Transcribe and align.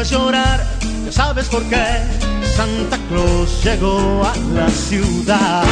debes 0.00 0.10
llorar, 0.12 0.60
ya 1.04 1.12
sabes 1.12 1.48
por 1.50 1.62
qué. 1.68 1.76
Santa 2.42 2.96
Claus 3.10 3.62
llegó 3.62 4.24
a 4.24 4.34
la 4.54 4.66
ciudad. 4.70 5.62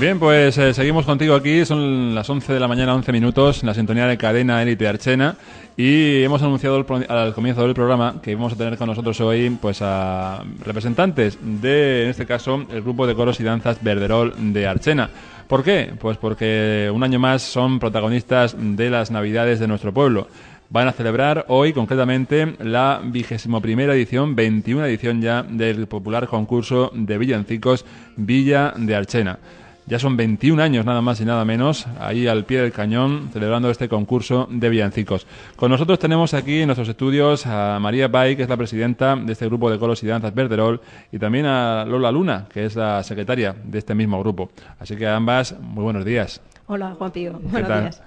Bien, 0.00 0.18
pues 0.18 0.58
eh, 0.58 0.74
seguimos 0.74 1.04
contigo 1.04 1.34
aquí. 1.36 1.64
Son 1.64 2.12
las 2.14 2.28
11 2.28 2.52
de 2.54 2.58
la 2.58 2.66
mañana, 2.66 2.94
11 2.96 3.12
minutos, 3.12 3.62
en 3.62 3.68
la 3.68 3.74
sintonía 3.74 4.06
de 4.06 4.16
cadena 4.18 4.60
Élite 4.62 4.88
Archena. 4.88 5.36
Y 5.76 6.22
hemos 6.24 6.42
anunciado 6.42 6.84
pro- 6.84 7.00
al 7.08 7.34
comienzo 7.34 7.62
del 7.62 7.74
programa 7.74 8.16
que 8.20 8.34
vamos 8.34 8.54
a 8.54 8.56
tener 8.56 8.76
con 8.76 8.88
nosotros 8.88 9.20
hoy 9.20 9.48
pues 9.62 9.78
a 9.82 10.42
representantes 10.64 11.38
de, 11.40 12.04
en 12.04 12.10
este 12.10 12.26
caso, 12.26 12.64
el 12.72 12.82
grupo 12.82 13.06
de 13.06 13.14
coros 13.14 13.38
y 13.38 13.44
danzas 13.44 13.78
Verderol 13.80 14.34
de 14.52 14.66
Archena. 14.66 15.08
¿Por 15.46 15.62
qué? 15.64 15.92
Pues 16.00 16.16
porque 16.16 16.90
un 16.92 17.02
año 17.04 17.18
más 17.18 17.42
son 17.42 17.78
protagonistas 17.80 18.54
de 18.58 18.88
las 18.90 19.10
Navidades 19.10 19.58
de 19.60 19.66
nuestro 19.68 19.92
pueblo. 19.92 20.28
Van 20.72 20.86
a 20.86 20.92
celebrar 20.92 21.46
hoy, 21.48 21.72
concretamente, 21.72 22.54
la 22.60 23.00
vigésimo 23.02 23.60
primera 23.60 23.92
edición, 23.92 24.36
21 24.36 24.86
edición 24.86 25.20
ya, 25.20 25.42
del 25.42 25.88
popular 25.88 26.28
concurso 26.28 26.92
de 26.94 27.18
villancicos 27.18 27.84
Villa 28.16 28.72
de 28.76 28.94
Archena. 28.94 29.40
Ya 29.86 29.98
son 29.98 30.16
21 30.16 30.62
años 30.62 30.86
nada 30.86 31.00
más 31.00 31.20
y 31.20 31.24
nada 31.24 31.44
menos, 31.44 31.88
ahí 31.98 32.28
al 32.28 32.44
pie 32.44 32.60
del 32.60 32.70
cañón, 32.70 33.30
celebrando 33.32 33.68
este 33.68 33.88
concurso 33.88 34.46
de 34.48 34.68
villancicos. 34.68 35.26
Con 35.56 35.72
nosotros 35.72 35.98
tenemos 35.98 36.34
aquí 36.34 36.60
en 36.60 36.68
nuestros 36.68 36.88
estudios 36.88 37.44
a 37.48 37.80
María 37.80 38.06
Bay, 38.06 38.36
que 38.36 38.44
es 38.44 38.48
la 38.48 38.56
presidenta 38.56 39.16
de 39.16 39.32
este 39.32 39.46
grupo 39.46 39.72
de 39.72 39.78
coros 39.80 40.00
y 40.04 40.06
danzas 40.06 40.32
Verderol, 40.32 40.80
y 41.10 41.18
también 41.18 41.46
a 41.46 41.84
Lola 41.84 42.12
Luna, 42.12 42.46
que 42.48 42.66
es 42.66 42.76
la 42.76 43.02
secretaria 43.02 43.56
de 43.64 43.76
este 43.76 43.96
mismo 43.96 44.20
grupo. 44.20 44.52
Así 44.78 44.94
que 44.94 45.08
a 45.08 45.16
ambas, 45.16 45.58
muy 45.58 45.82
buenos 45.82 46.04
días. 46.04 46.40
Hola, 46.68 46.94
Juan 46.96 47.10
Pío. 47.10 47.40
¿Qué 47.40 47.48
Buenos 47.48 47.68
días. 47.68 48.02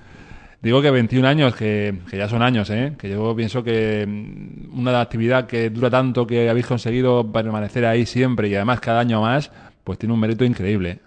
Digo 0.64 0.82
que 0.82 0.92
21 0.92 1.28
años, 1.28 1.54
que, 1.56 1.94
que 2.10 2.18
ya 2.18 2.30
son 2.30 2.42
años, 2.42 2.70
¿eh? 2.70 2.94
que 2.98 3.10
yo 3.10 3.36
pienso 3.36 3.66
que 3.66 4.06
mm, 4.08 4.80
una 4.80 5.02
actividad 5.02 5.46
que 5.46 5.70
dura 5.70 5.90
tanto, 5.90 6.26
que 6.26 6.50
habéis 6.50 6.66
conseguido 6.66 7.30
permanecer 7.30 7.86
ahí 7.86 8.06
siempre 8.06 8.48
y 8.48 8.56
además 8.56 8.80
cada 8.80 9.02
año 9.02 9.22
más, 9.22 9.52
pues 9.84 10.00
tiene 10.00 10.14
un 10.14 10.22
mérito 10.22 10.46
increíble. 10.46 11.00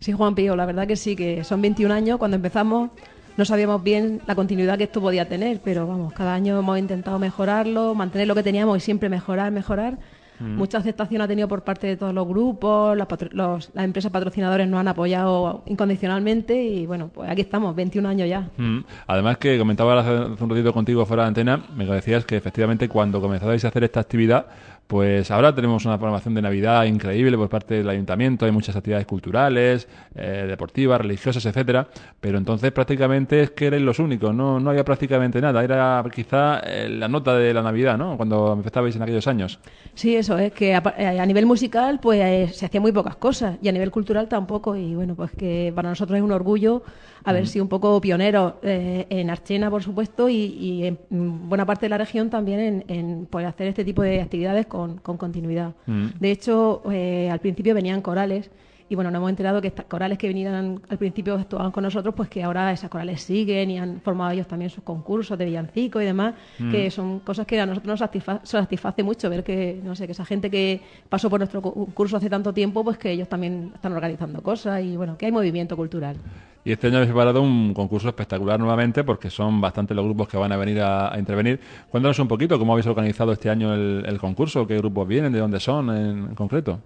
Sí, 0.00 0.10
Juan 0.10 0.34
Pío, 0.34 0.56
la 0.56 0.66
verdad 0.66 0.88
que 0.88 0.96
sí, 0.96 1.14
que 1.14 1.44
son 1.44 1.62
21 1.62 1.94
años. 1.94 2.18
Cuando 2.18 2.34
empezamos 2.34 2.90
no 3.36 3.44
sabíamos 3.44 3.84
bien 3.84 4.20
la 4.26 4.34
continuidad 4.34 4.76
que 4.76 4.84
esto 4.84 5.00
podía 5.00 5.28
tener, 5.28 5.60
pero 5.62 5.86
vamos, 5.86 6.12
cada 6.12 6.34
año 6.34 6.58
hemos 6.58 6.76
intentado 6.76 7.20
mejorarlo, 7.20 7.94
mantener 7.94 8.26
lo 8.26 8.34
que 8.34 8.42
teníamos 8.42 8.78
y 8.78 8.80
siempre 8.80 9.08
mejorar, 9.08 9.52
mejorar. 9.52 9.96
Mucha 10.40 10.78
aceptación 10.78 11.20
ha 11.22 11.26
tenido 11.28 11.48
por 11.48 11.62
parte 11.64 11.86
de 11.88 11.96
todos 11.96 12.14
los 12.14 12.26
grupos, 12.26 12.96
las, 12.96 13.06
patro- 13.08 13.30
los- 13.32 13.70
las 13.74 13.84
empresas 13.84 14.12
patrocinadores 14.12 14.68
nos 14.68 14.78
han 14.80 14.88
apoyado 14.88 15.62
incondicionalmente 15.66 16.62
y 16.62 16.86
bueno, 16.86 17.10
pues 17.12 17.28
aquí 17.30 17.40
estamos, 17.42 17.74
21 17.74 18.08
años 18.08 18.28
ya. 18.28 18.48
Mm. 18.56 18.84
Además 19.06 19.38
que 19.38 19.58
comentaba 19.58 19.98
hace 19.98 20.10
hace 20.32 20.44
un 20.44 20.50
ratito 20.50 20.72
contigo 20.72 21.04
fuera 21.06 21.24
de 21.24 21.28
antena, 21.28 21.62
me 21.74 21.84
decías 21.86 22.24
que 22.24 22.36
efectivamente 22.36 22.88
cuando 22.88 23.20
comenzabais 23.20 23.64
a 23.64 23.68
hacer 23.68 23.84
esta 23.84 24.00
actividad, 24.00 24.46
pues 24.88 25.30
ahora 25.30 25.54
tenemos 25.54 25.84
una 25.84 25.96
programación 25.98 26.34
de 26.34 26.42
Navidad 26.42 26.84
increíble 26.84 27.36
por 27.36 27.48
parte 27.48 27.74
del 27.74 27.88
ayuntamiento, 27.88 28.44
hay 28.44 28.50
muchas 28.50 28.74
actividades 28.74 29.06
culturales, 29.06 29.86
eh, 30.16 30.46
deportivas, 30.48 31.00
religiosas, 31.00 31.46
etcétera, 31.46 31.86
pero 32.20 32.38
entonces 32.38 32.72
prácticamente 32.72 33.42
es 33.42 33.50
que 33.50 33.66
erais 33.68 33.82
los 33.82 34.00
únicos, 34.00 34.34
no, 34.34 34.58
no 34.58 34.70
había 34.70 34.84
prácticamente 34.84 35.40
nada, 35.40 35.62
era 35.62 36.02
quizá 36.12 36.58
eh, 36.60 36.88
la 36.88 37.06
nota 37.06 37.36
de 37.36 37.54
la 37.54 37.62
Navidad, 37.62 37.96
¿no? 37.96 38.16
Cuando 38.16 38.54
empezabais 38.54 38.96
en 38.96 39.02
aquellos 39.02 39.28
años. 39.28 39.60
Sí, 39.94 40.16
eso 40.16 40.38
es, 40.38 40.52
que 40.52 40.74
a, 40.74 40.82
eh, 40.96 41.20
a 41.20 41.26
nivel 41.26 41.46
musical 41.46 41.98
pues 42.00 42.20
eh, 42.20 42.48
se 42.52 42.66
hacían 42.66 42.82
muy 42.82 42.92
pocas 42.92 43.16
cosas. 43.16 43.58
Y 43.62 43.68
a 43.68 43.72
nivel 43.72 43.90
cultural 43.90 44.28
tampoco. 44.28 44.76
Y 44.76 44.94
bueno, 44.94 45.14
pues 45.14 45.30
que 45.32 45.72
para 45.74 45.88
nosotros 45.88 46.16
es 46.16 46.22
un 46.22 46.32
orgullo 46.32 46.82
haber 47.24 47.46
sido 47.46 47.64
un 47.64 47.68
poco 47.68 48.00
pioneros 48.00 48.54
eh, 48.62 49.06
en 49.10 49.28
Archena, 49.28 49.70
por 49.70 49.82
supuesto, 49.82 50.28
y, 50.28 50.34
y 50.34 50.86
en 50.86 50.98
mm, 51.10 51.48
buena 51.48 51.66
parte 51.66 51.86
de 51.86 51.90
la 51.90 51.98
región 51.98 52.30
también 52.30 52.60
en, 52.60 52.84
en, 52.88 53.26
pues, 53.26 53.44
hacer 53.44 53.66
este 53.66 53.84
tipo 53.84 54.02
de 54.02 54.20
actividades 54.22 54.66
con, 54.66 54.77
con 55.02 55.16
continuidad. 55.16 55.74
De 55.86 56.30
hecho, 56.30 56.82
eh, 56.90 57.28
al 57.30 57.40
principio 57.40 57.74
venían 57.74 58.00
corales 58.00 58.50
y 58.90 58.94
bueno, 58.94 59.10
nos 59.10 59.18
hemos 59.18 59.30
enterado 59.30 59.60
que 59.60 59.68
estas 59.68 59.84
corales 59.86 60.16
que 60.18 60.28
vinieran 60.28 60.80
al 60.88 60.98
principio 60.98 61.34
actuaban 61.34 61.70
con 61.72 61.82
nosotros, 61.84 62.14
pues 62.14 62.28
que 62.28 62.42
ahora 62.42 62.72
esas 62.72 62.88
corales 62.88 63.20
siguen 63.22 63.70
y 63.70 63.78
han 63.78 64.00
formado 64.00 64.30
ellos 64.30 64.46
también 64.46 64.70
sus 64.70 64.82
concursos 64.82 65.36
de 65.36 65.44
villancico 65.44 66.00
y 66.00 66.04
demás, 66.06 66.34
que 66.70 66.90
son 66.90 67.20
cosas 67.20 67.46
que 67.46 67.60
a 67.60 67.66
nosotros 67.66 68.00
nos 68.00 68.00
satisfa- 68.00 68.40
satisface 68.44 69.02
mucho 69.02 69.28
ver 69.28 69.44
que, 69.44 69.80
no 69.84 69.94
sé, 69.94 70.06
que 70.06 70.12
esa 70.12 70.24
gente 70.24 70.50
que 70.50 70.80
pasó 71.08 71.28
por 71.28 71.38
nuestro 71.40 71.60
concurso 71.60 72.16
hace 72.16 72.30
tanto 72.30 72.52
tiempo, 72.54 72.82
pues 72.82 72.96
que 72.98 73.10
ellos 73.10 73.28
también 73.28 73.72
están 73.74 73.92
organizando 73.92 74.42
cosas 74.42 74.82
y 74.82 74.96
bueno, 74.96 75.18
que 75.18 75.26
hay 75.26 75.32
movimiento 75.32 75.76
cultural. 75.76 76.16
Y 76.64 76.72
este 76.72 76.88
año 76.88 76.96
habéis 76.96 77.10
preparado 77.10 77.40
un 77.40 77.72
concurso 77.72 78.08
espectacular 78.08 78.58
nuevamente 78.58 79.04
porque 79.04 79.30
son 79.30 79.60
bastantes 79.60 79.96
los 79.96 80.04
grupos 80.04 80.28
que 80.28 80.36
van 80.36 80.52
a 80.52 80.56
venir 80.56 80.80
a, 80.80 81.14
a 81.14 81.18
intervenir. 81.18 81.60
Cuéntanos 81.90 82.18
un 82.18 82.28
poquito 82.28 82.58
cómo 82.58 82.72
habéis 82.72 82.86
organizado 82.86 83.32
este 83.32 83.48
año 83.48 83.72
el, 83.72 84.04
el 84.06 84.18
concurso, 84.18 84.66
qué 84.66 84.76
grupos 84.76 85.06
vienen, 85.08 85.32
de 85.32 85.38
dónde 85.38 85.60
son 85.60 85.88
en, 85.90 86.18
en 86.28 86.34
concreto. 86.34 86.80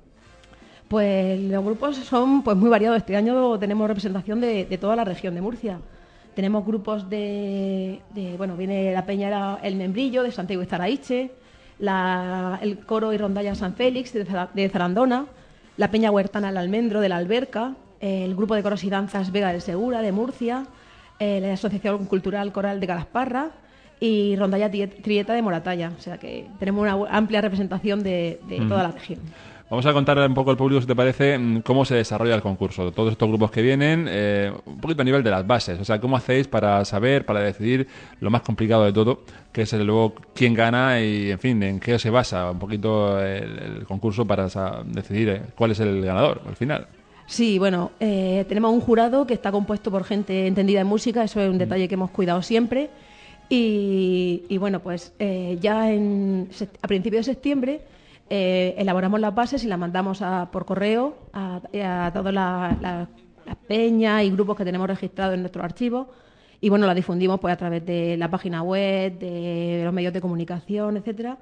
Pues 0.93 1.41
los 1.41 1.65
grupos 1.65 1.97
son 1.97 2.43
pues 2.43 2.55
muy 2.55 2.69
variados. 2.69 2.99
Este 2.99 3.17
año 3.17 3.59
tenemos 3.59 3.89
representación 3.89 4.43
de, 4.43 4.67
de 4.67 4.77
toda 4.77 4.95
la 4.95 5.05
región 5.05 5.35
de 5.35 5.41
Murcia. 5.41 5.79
Tenemos 6.35 6.67
grupos 6.67 7.09
de, 7.09 8.03
de, 8.15 8.37
bueno, 8.37 8.59
viene 8.59 8.93
la 8.93 9.07
Peña 9.07 9.59
El 9.63 9.77
Membrillo, 9.77 10.23
de 10.23 10.31
Santiago 10.31 10.63
y 10.63 10.67
Zaraiche, 10.67 11.31
la- 11.79 12.59
el 12.61 12.81
coro 12.81 13.11
y 13.15 13.17
rondalla 13.17 13.55
San 13.55 13.73
Félix 13.75 14.13
de, 14.13 14.27
Zara- 14.27 14.51
de 14.53 14.69
Zarandona, 14.69 15.25
la 15.79 15.91
Peña 15.91 16.11
Huertana 16.11 16.51
El 16.51 16.59
Almendro 16.59 17.01
de 17.01 17.09
la 17.09 17.17
Alberca, 17.17 17.73
el 17.99 18.35
grupo 18.37 18.55
de 18.55 18.63
coros 18.63 18.85
y 18.85 18.91
danzas 18.91 19.33
Vega 19.33 19.51
del 19.51 19.63
Segura 19.63 20.03
de 20.03 20.13
Murcia, 20.13 20.67
eh, 21.19 21.41
la 21.41 21.55
Asociación 21.55 22.05
Cultural 22.05 22.53
Coral 22.53 22.81
de 22.81 22.87
Calasparra 22.87 23.49
y 23.99 24.37
Rondalla 24.37 24.71
Trieta 24.71 25.33
de 25.33 25.41
Moratalla. 25.41 25.91
O 25.97 26.03
sea 26.03 26.19
que 26.19 26.49
tenemos 26.59 26.83
una 26.83 27.09
amplia 27.17 27.41
representación 27.41 28.03
de, 28.03 28.41
de 28.47 28.59
toda 28.69 28.83
la 28.83 28.91
región. 28.91 29.21
Vamos 29.73 29.87
a 29.87 29.95
contar 29.95 30.19
un 30.19 30.35
poco 30.35 30.51
al 30.51 30.59
público, 30.59 30.83
si 30.83 30.87
te 30.87 30.95
parece, 30.95 31.39
mm, 31.39 31.63
cómo 31.63 31.87
se 31.87 31.95
desarrolla 31.95 32.35
el 32.35 32.43
concurso. 32.43 32.93
Todos 32.93 33.13
estos 33.13 33.27
grupos 33.27 33.51
que 33.51 33.63
vienen, 33.63 34.05
eh, 34.07 34.53
un 34.67 34.77
poquito 34.79 35.01
a 35.01 35.05
nivel 35.07 35.23
de 35.23 35.31
las 35.31 35.47
bases. 35.47 35.81
O 35.81 35.85
sea, 35.87 35.99
cómo 35.99 36.15
hacéis 36.15 36.47
para 36.47 36.85
saber, 36.85 37.25
para 37.25 37.41
decidir 37.41 37.87
lo 38.21 38.29
más 38.29 38.43
complicado 38.43 38.85
de 38.85 38.93
todo, 38.93 39.23
que 39.51 39.63
es 39.63 39.73
el, 39.73 39.87
luego 39.87 40.13
quién 40.35 40.53
gana 40.53 41.01
y, 41.01 41.31
en 41.31 41.39
fin, 41.39 41.63
en 41.63 41.81
qué 41.81 41.99
se 41.99 42.11
basa 42.11 42.51
un 42.51 42.59
poquito 42.59 43.19
el, 43.19 43.59
el 43.79 43.85
concurso 43.87 44.27
para 44.27 44.51
sa- 44.51 44.83
decidir 44.85 45.29
eh, 45.31 45.43
cuál 45.57 45.71
es 45.71 45.81
el 45.81 46.05
ganador 46.05 46.43
al 46.47 46.55
final. 46.57 46.87
Sí, 47.25 47.59
bueno, 47.59 47.93
eh, 47.99 48.45
tenemos 48.47 48.75
un 48.75 48.81
jurado 48.83 49.27
que 49.27 49.33
está 49.33 49.51
compuesto 49.51 49.91
por 49.91 50.05
gente 50.05 50.49
entendida 50.49 50.83
en 50.83 50.87
música, 50.87 51.25
eso 51.25 51.41
es 51.41 51.49
un 51.49 51.57
detalle 51.57 51.89
que 51.89 51.95
hemos 51.95 52.11
cuidado 52.11 52.43
siempre. 52.43 52.91
Y, 53.49 54.43
y 54.51 54.59
bueno, 54.59 54.81
pues 54.81 55.15
eh, 55.19 55.57
ya 55.63 55.91
en, 55.91 56.51
a 56.83 56.87
principios 56.89 57.25
de 57.25 57.33
septiembre 57.33 57.81
eh, 58.31 58.75
elaboramos 58.79 59.21
las 59.21 59.35
bases 59.35 59.65
y 59.65 59.69
las 59.69 59.79
mandamos 59.79 60.23
a- 60.23 60.51
por 60.51 60.65
correo 60.65 61.17
a, 61.33 61.61
a 62.07 62.13
todas 62.13 62.33
la- 62.33 62.77
la- 62.81 63.09
las 63.47 63.57
peñas 63.67 64.23
y 64.25 64.31
grupos 64.31 64.57
que 64.57 64.65
tenemos 64.65 64.87
registrados 64.87 65.35
en 65.35 65.41
nuestro 65.41 65.63
archivo. 65.65 66.09
Y 66.61 66.69
bueno, 66.69 66.87
las 66.87 66.95
difundimos 66.95 67.41
pues 67.41 67.53
a 67.53 67.57
través 67.57 67.85
de 67.85 68.17
la 68.17 68.31
página 68.31 68.63
web, 68.63 69.19
de 69.19 69.83
los 69.85 69.93
medios 69.93 70.13
de 70.13 70.21
comunicación, 70.21 70.97
etcétera. 70.97 71.37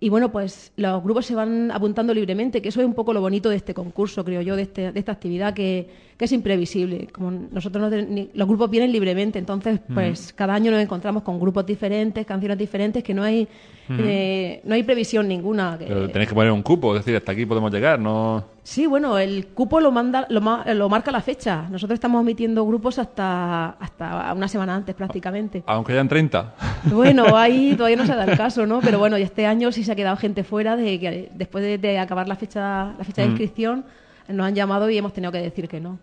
Y 0.00 0.08
bueno, 0.10 0.32
pues 0.32 0.72
los 0.76 1.02
grupos 1.02 1.24
se 1.24 1.34
van 1.36 1.70
apuntando 1.70 2.12
libremente, 2.12 2.60
que 2.60 2.68
eso 2.70 2.80
es 2.80 2.86
un 2.86 2.92
poco 2.94 3.12
lo 3.14 3.20
bonito 3.20 3.48
de 3.48 3.56
este 3.56 3.72
concurso, 3.72 4.24
creo 4.24 4.42
yo, 4.42 4.56
de, 4.56 4.62
este- 4.62 4.90
de 4.92 4.98
esta 4.98 5.12
actividad 5.12 5.54
que, 5.54 5.88
que 6.18 6.24
es 6.24 6.32
imprevisible. 6.32 7.06
Como 7.12 7.30
nosotros 7.30 7.88
no 7.90 7.96
ni- 8.02 8.28
los 8.34 8.48
grupos 8.48 8.68
vienen 8.68 8.90
libremente, 8.92 9.38
entonces 9.38 9.80
pues 9.94 10.32
cada 10.32 10.52
año 10.54 10.72
nos 10.72 10.80
encontramos 10.80 11.22
con 11.22 11.38
grupos 11.38 11.64
diferentes, 11.64 12.26
canciones 12.26 12.58
diferentes, 12.58 13.02
que 13.04 13.14
no 13.14 13.22
hay 13.22 13.46
eh, 13.90 14.60
no 14.64 14.74
hay 14.74 14.82
previsión 14.82 15.28
ninguna. 15.28 15.76
que- 15.78 15.84
Pero 15.86 16.08
tenéis 16.08 16.28
que 16.28 16.34
poner 16.34 16.50
un 16.52 16.62
cupo, 16.62 16.94
es 16.96 17.00
decir, 17.04 17.16
hasta 17.16 17.32
aquí 17.32 17.44
podemos 17.46 17.70
llegar, 17.72 17.98
¿no? 17.98 18.44
Sí, 18.62 18.86
bueno, 18.86 19.18
el 19.18 19.48
cupo 19.48 19.78
lo 19.80 19.92
manda, 19.92 20.26
lo, 20.30 20.40
ma- 20.40 20.64
lo 20.72 20.88
marca 20.88 21.10
la 21.12 21.20
fecha. 21.20 21.66
Nosotros 21.70 21.94
estamos 21.98 22.22
emitiendo 22.22 22.64
grupos 22.66 22.98
hasta, 22.98 23.70
hasta 23.78 24.32
una 24.32 24.48
semana 24.48 24.74
antes 24.74 24.94
prácticamente. 24.94 25.62
Aunque 25.66 25.92
hayan 25.92 26.08
30. 26.08 26.54
Bueno, 26.90 27.24
ahí 27.36 27.74
todavía 27.76 27.96
no 27.98 28.06
se 28.06 28.14
da 28.14 28.24
el 28.24 28.36
caso, 28.38 28.66
¿no? 28.66 28.80
Pero 28.80 28.98
bueno, 28.98 29.18
y 29.18 29.22
este 29.22 29.44
año 29.46 29.70
sí 29.70 29.84
se 29.84 29.92
ha 29.92 29.94
quedado 29.96 30.16
gente 30.16 30.44
fuera 30.44 30.76
de 30.76 30.98
que 30.98 31.30
después 31.34 31.62
de, 31.62 31.76
de 31.78 31.98
acabar 31.98 32.26
la 32.26 32.36
fecha, 32.36 32.94
la 32.96 33.04
fecha 33.04 33.20
de 33.22 33.28
inscripción 33.28 33.84
nos 34.28 34.46
han 34.46 34.54
llamado 34.54 34.88
y 34.88 34.96
hemos 34.96 35.12
tenido 35.12 35.30
que 35.30 35.42
decir 35.42 35.68
que 35.68 35.80
no. 35.80 35.98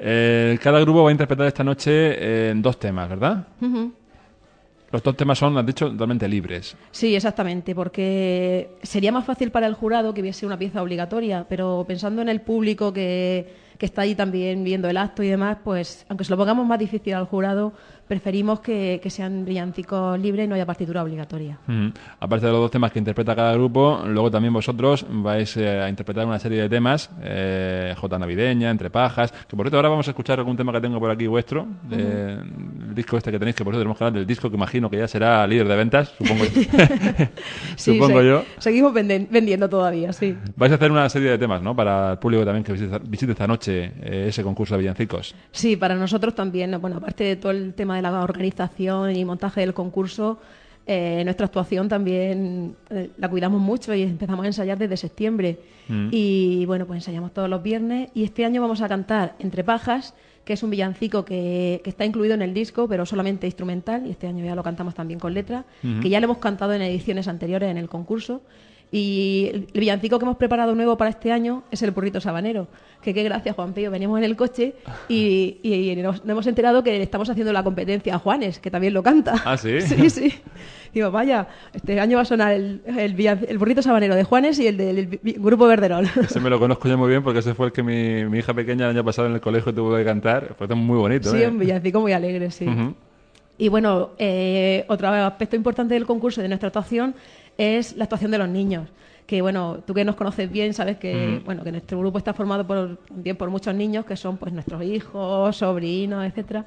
Eh, 0.00 0.58
cada 0.62 0.80
grupo 0.80 1.04
va 1.04 1.10
a 1.10 1.12
interpretar 1.12 1.46
esta 1.46 1.62
noche 1.64 1.90
eh, 1.92 2.50
en 2.50 2.60
dos 2.60 2.78
temas, 2.78 3.08
¿verdad? 3.08 3.46
Los 4.94 5.02
dos 5.02 5.16
temas 5.16 5.40
son, 5.40 5.58
has 5.58 5.66
dicho, 5.66 5.90
totalmente 5.90 6.28
libres. 6.28 6.76
Sí, 6.92 7.16
exactamente, 7.16 7.74
porque 7.74 8.76
sería 8.84 9.10
más 9.10 9.24
fácil 9.24 9.50
para 9.50 9.66
el 9.66 9.74
jurado 9.74 10.14
que 10.14 10.20
hubiese 10.20 10.46
una 10.46 10.56
pieza 10.56 10.80
obligatoria, 10.80 11.46
pero 11.48 11.84
pensando 11.84 12.22
en 12.22 12.28
el 12.28 12.42
público 12.42 12.92
que, 12.92 13.63
que 13.78 13.86
está 13.86 14.02
ahí 14.02 14.14
también 14.14 14.62
viendo 14.64 14.88
el 14.88 14.96
acto 14.96 15.22
y 15.22 15.28
demás, 15.28 15.58
pues 15.64 16.04
aunque 16.08 16.24
se 16.24 16.30
lo 16.30 16.36
pongamos 16.36 16.66
más 16.66 16.78
difícil 16.78 17.14
al 17.14 17.24
jurado, 17.26 17.72
preferimos 18.08 18.60
que, 18.60 19.00
que 19.02 19.08
sean 19.08 19.44
villancicos 19.46 20.18
libres 20.20 20.44
y 20.44 20.48
no 20.48 20.54
haya 20.54 20.66
partitura 20.66 21.02
obligatoria. 21.02 21.58
Ujú. 21.66 21.90
Aparte 22.20 22.44
de 22.46 22.52
los 22.52 22.60
dos 22.60 22.70
temas 22.70 22.92
que 22.92 22.98
interpreta 22.98 23.34
cada 23.34 23.54
grupo, 23.54 24.02
luego 24.06 24.30
también 24.30 24.52
vosotros 24.52 25.06
vais 25.08 25.56
eh, 25.56 25.80
a 25.80 25.88
interpretar 25.88 26.26
una 26.26 26.38
serie 26.38 26.60
de 26.60 26.68
temas, 26.68 27.10
eh, 27.22 27.94
Jota 27.96 28.18
Navideña, 28.18 28.70
Entre 28.70 28.90
Pajas, 28.90 29.32
que 29.32 29.56
por 29.56 29.64
cierto 29.64 29.76
ahora 29.78 29.88
vamos 29.88 30.06
a 30.06 30.10
escuchar 30.10 30.38
algún 30.38 30.56
tema 30.56 30.70
que 30.72 30.82
tengo 30.82 31.00
por 31.00 31.10
aquí 31.10 31.26
vuestro, 31.26 31.66
de- 31.88 32.32
el 32.34 32.94
disco 32.94 33.16
este 33.16 33.30
que 33.32 33.38
tenéis, 33.38 33.56
que 33.56 33.64
por 33.64 33.72
cierto 33.72 33.80
tenemos 33.80 33.96
que 33.98 34.04
hablar 34.04 34.18
del 34.18 34.26
disco 34.26 34.50
que 34.50 34.56
imagino 34.56 34.90
que 34.90 34.98
ya 34.98 35.08
será 35.08 35.46
líder 35.46 35.66
de 35.66 35.76
ventas, 35.76 36.12
supongo, 36.18 36.44
Sí, 37.76 37.94
supongo 37.94 38.22
yo. 38.22 38.44
Seguimos 38.58 38.92
vendiendo 38.92 39.68
todavía, 39.68 40.12
sí. 40.12 40.36
Vais 40.56 40.70
a 40.72 40.74
hacer 40.76 40.90
una 40.90 41.08
serie 41.08 41.30
de 41.30 41.38
temas, 41.38 41.62
¿no? 41.62 41.74
Para 41.74 42.12
el 42.12 42.18
público 42.18 42.44
también 42.44 42.64
que 42.64 42.72
visite, 42.72 42.98
visite 43.04 43.32
esta 43.32 43.46
noche 43.46 43.63
eh, 43.68 44.26
ese 44.28 44.42
concurso 44.42 44.74
de 44.74 44.80
villancicos. 44.80 45.34
Sí, 45.52 45.76
para 45.76 45.94
nosotros 45.94 46.34
también, 46.34 46.78
bueno, 46.80 46.96
aparte 46.96 47.24
de 47.24 47.36
todo 47.36 47.52
el 47.52 47.74
tema 47.74 47.96
de 47.96 48.02
la 48.02 48.22
organización 48.22 49.14
y 49.14 49.24
montaje 49.24 49.60
del 49.60 49.74
concurso, 49.74 50.38
eh, 50.86 51.22
nuestra 51.24 51.46
actuación 51.46 51.88
también 51.88 52.76
eh, 52.90 53.10
la 53.16 53.30
cuidamos 53.30 53.60
mucho 53.60 53.94
y 53.94 54.02
empezamos 54.02 54.44
a 54.44 54.48
ensayar 54.48 54.76
desde 54.78 54.96
septiembre. 54.96 55.58
Y 56.10 56.64
bueno, 56.64 56.86
pues 56.86 56.96
ensayamos 56.96 57.34
todos 57.34 57.50
los 57.50 57.62
viernes 57.62 58.08
y 58.14 58.24
este 58.24 58.46
año 58.46 58.62
vamos 58.62 58.80
a 58.80 58.88
cantar 58.88 59.34
Entre 59.38 59.62
Pajas, 59.64 60.14
que 60.46 60.54
es 60.54 60.62
un 60.62 60.70
villancico 60.70 61.26
que, 61.26 61.82
que 61.84 61.90
está 61.90 62.06
incluido 62.06 62.34
en 62.34 62.40
el 62.40 62.54
disco, 62.54 62.88
pero 62.88 63.04
solamente 63.04 63.46
instrumental, 63.46 64.06
y 64.06 64.10
este 64.10 64.26
año 64.26 64.44
ya 64.46 64.54
lo 64.54 64.62
cantamos 64.62 64.94
también 64.94 65.20
con 65.20 65.34
letra, 65.34 65.66
que 66.00 66.08
ya 66.08 66.20
lo 66.20 66.24
hemos 66.24 66.38
cantado 66.38 66.72
en 66.72 66.80
ediciones 66.80 67.28
anteriores 67.28 67.70
en 67.70 67.76
el 67.76 67.90
concurso. 67.90 68.40
Y 68.92 69.50
el 69.52 69.66
villancico 69.74 70.18
que 70.20 70.24
hemos 70.24 70.36
preparado 70.36 70.74
nuevo 70.74 70.96
para 70.96 71.10
este 71.10 71.32
año 71.32 71.64
es 71.72 71.82
el 71.82 71.90
burrito 71.90 72.20
sabanero. 72.20 72.68
Que 73.02 73.12
qué 73.12 73.22
gracias, 73.24 73.56
Juan 73.56 73.72
Pello. 73.72 73.90
Veníamos 73.90 74.18
en 74.18 74.24
el 74.24 74.36
coche 74.36 74.74
y, 75.08 75.58
y- 75.62 75.90
y 75.90 75.96
nos, 75.96 76.24
nos 76.24 76.30
hemos 76.30 76.46
enterado 76.46 76.82
que 76.84 76.92
le 76.92 77.02
estamos 77.02 77.28
haciendo 77.28 77.52
la 77.52 77.62
competencia 77.64 78.14
a 78.14 78.18
Juanes, 78.18 78.60
que 78.60 78.70
también 78.70 78.94
lo 78.94 79.02
canta. 79.02 79.34
¿Ah, 79.44 79.56
sí? 79.56 79.80
Sí, 79.80 80.08
sí. 80.10 80.32
Digo, 80.94 81.10
vaya, 81.10 81.48
este 81.72 81.98
año 81.98 82.18
va 82.18 82.22
a 82.22 82.24
sonar 82.24 82.52
el, 82.52 82.80
el, 82.86 83.20
el 83.48 83.58
burrito 83.58 83.82
sabanero 83.82 84.14
de 84.14 84.22
Juanes 84.22 84.60
y 84.60 84.68
el 84.68 84.76
del 84.76 85.18
grupo 85.38 85.66
Verderol. 85.66 86.08
Ese 86.22 86.38
me 86.38 86.48
lo 86.48 86.60
conozco 86.60 86.88
yo 86.88 86.96
muy 86.96 87.08
bien 87.08 87.24
porque 87.24 87.40
ese 87.40 87.52
fue 87.54 87.66
el 87.66 87.72
que 87.72 87.82
mi, 87.82 88.24
mi 88.26 88.38
hija 88.38 88.54
pequeña 88.54 88.84
el 88.84 88.90
año 88.96 89.04
pasado 89.04 89.26
en 89.26 89.34
el 89.34 89.40
colegio 89.40 89.74
tuvo 89.74 89.96
que 89.96 90.04
cantar. 90.04 90.54
Fue 90.56 90.68
muy 90.68 90.96
bonito, 90.98 91.32
Sí, 91.32 91.42
¿eh? 91.42 91.48
un 91.48 91.58
villancico 91.58 92.00
muy 92.00 92.12
alegre, 92.12 92.50
sí. 92.52 92.66
Y 93.58 93.68
bueno, 93.68 94.10
eh, 94.18 94.84
otro 94.88 95.08
aspecto 95.08 95.54
importante 95.56 95.94
del 95.94 96.06
concurso 96.06 96.40
y 96.40 96.42
de 96.42 96.48
nuestra 96.48 96.68
actuación 96.68 97.14
es 97.58 97.96
la 97.96 98.04
actuación 98.04 98.30
de 98.30 98.38
los 98.38 98.48
niños. 98.48 98.88
Que 99.26 99.40
bueno, 99.40 99.78
tú 99.86 99.94
que 99.94 100.04
nos 100.04 100.16
conoces 100.16 100.50
bien, 100.52 100.74
sabes 100.74 100.98
que 100.98 101.14
bueno 101.46 101.64
que 101.64 101.72
nuestro 101.72 101.98
grupo 101.98 102.18
está 102.18 102.34
formado 102.34 102.66
por 102.66 102.98
bien 103.10 103.36
por 103.36 103.48
muchos 103.48 103.74
niños 103.74 104.04
que 104.04 104.16
son 104.18 104.36
pues 104.36 104.52
nuestros 104.52 104.82
hijos, 104.82 105.56
sobrinos, 105.56 106.26
etcétera. 106.26 106.66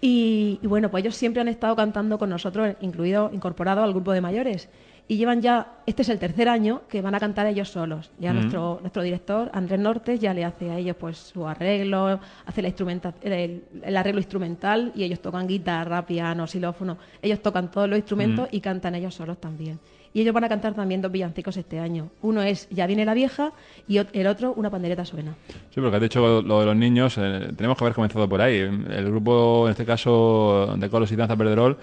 y, 0.00 0.60
y, 0.62 0.66
bueno, 0.68 0.90
pues 0.92 1.02
ellos 1.02 1.16
siempre 1.16 1.40
han 1.42 1.48
estado 1.48 1.74
cantando 1.74 2.16
con 2.16 2.30
nosotros, 2.30 2.76
incluido 2.82 3.30
incorporado 3.32 3.82
al 3.82 3.90
grupo 3.92 4.12
de 4.12 4.20
mayores. 4.20 4.68
Y 5.10 5.16
llevan 5.16 5.40
ya, 5.40 5.72
este 5.86 6.02
es 6.02 6.08
el 6.10 6.18
tercer 6.18 6.50
año 6.50 6.82
que 6.88 7.00
van 7.00 7.14
a 7.14 7.18
cantar 7.18 7.46
ellos 7.46 7.70
solos. 7.70 8.10
Ya 8.20 8.32
nuestro, 8.34 8.78
nuestro 8.82 9.02
director, 9.02 9.50
Andrés 9.54 9.80
Nortes, 9.80 10.20
ya 10.20 10.34
le 10.34 10.44
hace 10.44 10.70
a 10.70 10.76
ellos 10.78 10.96
pues 11.00 11.16
su 11.16 11.48
arreglo, 11.48 12.20
hace 12.46 12.60
la 12.62 12.68
instrumenta- 12.68 13.14
el, 13.22 13.64
el 13.82 13.96
arreglo 13.96 14.20
instrumental 14.20 14.92
y 14.94 15.02
ellos 15.04 15.20
tocan 15.20 15.48
guitarra, 15.48 16.04
piano, 16.06 16.46
xilófono. 16.46 16.98
Ellos 17.22 17.40
tocan 17.40 17.70
todos 17.70 17.88
los 17.88 17.96
instrumentos 17.98 18.48
y 18.52 18.60
cantan 18.60 18.94
ellos 18.94 19.14
solos 19.14 19.38
también. 19.40 19.80
Y 20.14 20.22
ellos 20.22 20.34
van 20.34 20.44
a 20.44 20.48
cantar 20.48 20.74
también 20.74 21.02
dos 21.02 21.12
villancicos 21.12 21.56
este 21.56 21.78
año. 21.78 22.08
Uno 22.22 22.42
es 22.42 22.68
Ya 22.70 22.86
viene 22.86 23.04
la 23.04 23.14
vieja 23.14 23.52
y 23.86 23.98
el 23.98 24.26
otro 24.26 24.52
Una 24.54 24.70
pandereta 24.70 25.04
suena. 25.04 25.34
Sí, 25.74 25.80
porque 25.80 25.96
has 25.96 26.02
dicho 26.02 26.42
lo 26.42 26.60
de 26.60 26.66
los 26.66 26.76
niños, 26.76 27.16
eh, 27.18 27.50
tenemos 27.56 27.76
que 27.76 27.84
haber 27.84 27.94
comenzado 27.94 28.28
por 28.28 28.40
ahí. 28.40 28.58
El 28.58 29.04
grupo, 29.06 29.66
en 29.66 29.72
este 29.72 29.84
caso, 29.84 30.74
de 30.76 30.88
Colos 30.88 31.12
y 31.12 31.16
Danza 31.16 31.36
Perderol, 31.36 31.76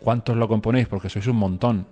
¿cuántos 0.00 0.36
lo 0.36 0.48
componéis? 0.48 0.88
Porque 0.88 1.08
sois 1.08 1.26
un 1.26 1.36
montón. 1.36 1.86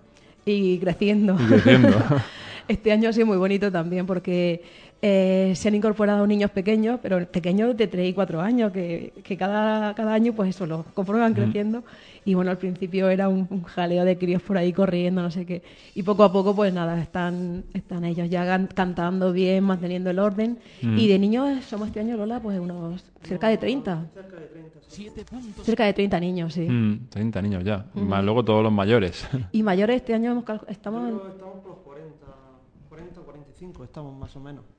Y 0.44 0.78
creciendo. 0.78 1.36
Y 1.40 1.46
creciendo. 1.46 1.96
Este 2.68 2.92
año 2.92 3.08
ha 3.08 3.12
sido 3.14 3.24
muy 3.24 3.38
bonito 3.38 3.72
también 3.72 4.06
porque 4.06 4.62
eh, 5.00 5.52
se 5.54 5.68
han 5.68 5.76
incorporado 5.76 6.26
niños 6.26 6.50
pequeños, 6.50 6.98
pero 7.00 7.24
pequeños 7.26 7.76
de 7.76 7.86
3 7.86 8.08
y 8.08 8.12
4 8.14 8.40
años, 8.40 8.72
que, 8.72 9.12
que 9.22 9.36
cada, 9.36 9.94
cada 9.94 10.12
año, 10.12 10.32
pues 10.32 10.50
eso, 10.50 10.66
los, 10.66 10.86
conforme 10.86 11.20
van 11.20 11.34
creciendo. 11.34 11.84
Y 12.24 12.34
bueno, 12.34 12.50
al 12.50 12.58
principio 12.58 13.08
era 13.08 13.28
un, 13.28 13.46
un 13.48 13.62
jaleo 13.62 14.04
de 14.04 14.18
críos 14.18 14.42
por 14.42 14.58
ahí 14.58 14.72
corriendo, 14.72 15.22
no 15.22 15.30
sé 15.30 15.46
qué. 15.46 15.62
Y 15.94 16.02
poco 16.02 16.24
a 16.24 16.32
poco, 16.32 16.54
pues 16.54 16.74
nada, 16.74 17.00
están, 17.00 17.64
están 17.72 18.04
ellos 18.04 18.28
ya 18.28 18.66
cantando 18.74 19.32
bien, 19.32 19.64
manteniendo 19.64 20.10
el 20.10 20.18
orden. 20.18 20.58
Y 20.82 21.06
de 21.06 21.18
niños 21.18 21.64
somos 21.64 21.88
este 21.88 22.00
año, 22.00 22.16
Lola, 22.16 22.40
pues 22.40 22.58
unos 22.58 23.04
cerca 23.22 23.48
de 23.48 23.56
30. 23.56 24.06
Cerca 25.62 25.84
de 25.84 25.92
30 25.92 26.20
niños, 26.20 26.54
sí. 26.54 26.68
Mm, 26.68 27.08
30 27.08 27.42
niños 27.42 27.64
ya. 27.64 27.86
Más 27.94 28.24
luego 28.24 28.44
todos 28.44 28.62
los 28.62 28.72
mayores. 28.72 29.26
Y 29.52 29.62
mayores 29.62 29.96
este 29.96 30.14
año 30.14 30.32
hemos 30.32 30.44
estamos... 30.68 31.12
Estamos 31.30 31.60
por 31.62 31.70
los 31.70 31.78
40, 31.78 32.26
40 32.88 33.20
o 33.20 33.24
45, 33.24 33.84
estamos 33.84 34.18
más 34.18 34.34
o 34.34 34.40
menos. 34.40 34.77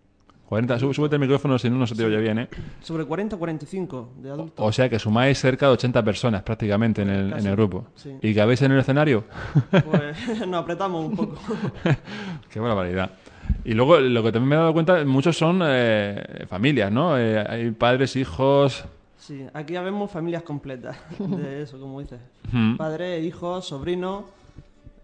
40, 0.49 0.79
sú- 0.79 0.93
súbete 0.95 1.15
el 1.15 1.21
micrófono, 1.21 1.59
si 1.59 1.69
no, 1.69 1.75
no 1.77 1.85
se 1.85 1.93
te 1.93 2.03
oye 2.03 2.17
bien, 2.17 2.39
¿eh? 2.39 2.47
Sobre 2.81 3.05
40 3.05 3.35
o 3.35 3.39
45 3.39 4.13
de 4.17 4.31
adultos. 4.31 4.65
O 4.67 4.71
sea 4.71 4.89
que 4.89 4.97
sumáis 4.97 5.37
cerca 5.39 5.67
de 5.67 5.73
80 5.73 6.03
personas 6.03 6.41
prácticamente 6.41 7.03
en 7.03 7.09
el, 7.09 7.33
en 7.33 7.45
el 7.45 7.55
grupo. 7.55 7.85
sí. 7.95 8.15
¿Y 8.21 8.33
que 8.33 8.41
habéis 8.41 8.61
en 8.63 8.71
el 8.71 8.79
escenario? 8.79 9.25
Pues 9.69 10.39
nos 10.47 10.63
apretamos 10.63 11.05
un 11.05 11.15
poco. 11.15 11.37
Qué 12.49 12.59
barbaridad. 12.59 13.11
Y 13.63 13.73
luego, 13.75 13.99
lo 13.99 14.23
que 14.23 14.31
también 14.31 14.49
me 14.49 14.55
he 14.55 14.59
dado 14.59 14.73
cuenta, 14.73 15.03
muchos 15.05 15.37
son 15.37 15.61
eh, 15.63 16.45
familias, 16.49 16.91
¿no? 16.91 17.17
Eh, 17.17 17.45
hay 17.47 17.69
padres, 17.71 18.15
hijos. 18.15 18.85
Sí, 19.17 19.45
aquí 19.53 19.73
ya 19.73 19.81
vemos 19.83 20.09
familias 20.09 20.41
completas 20.43 20.97
de 21.19 21.61
eso, 21.61 21.79
como 21.79 21.99
dices. 21.99 22.19
Ujú. 22.47 22.77
Padres, 22.77 23.23
hijos, 23.23 23.67
sobrinos, 23.67 24.23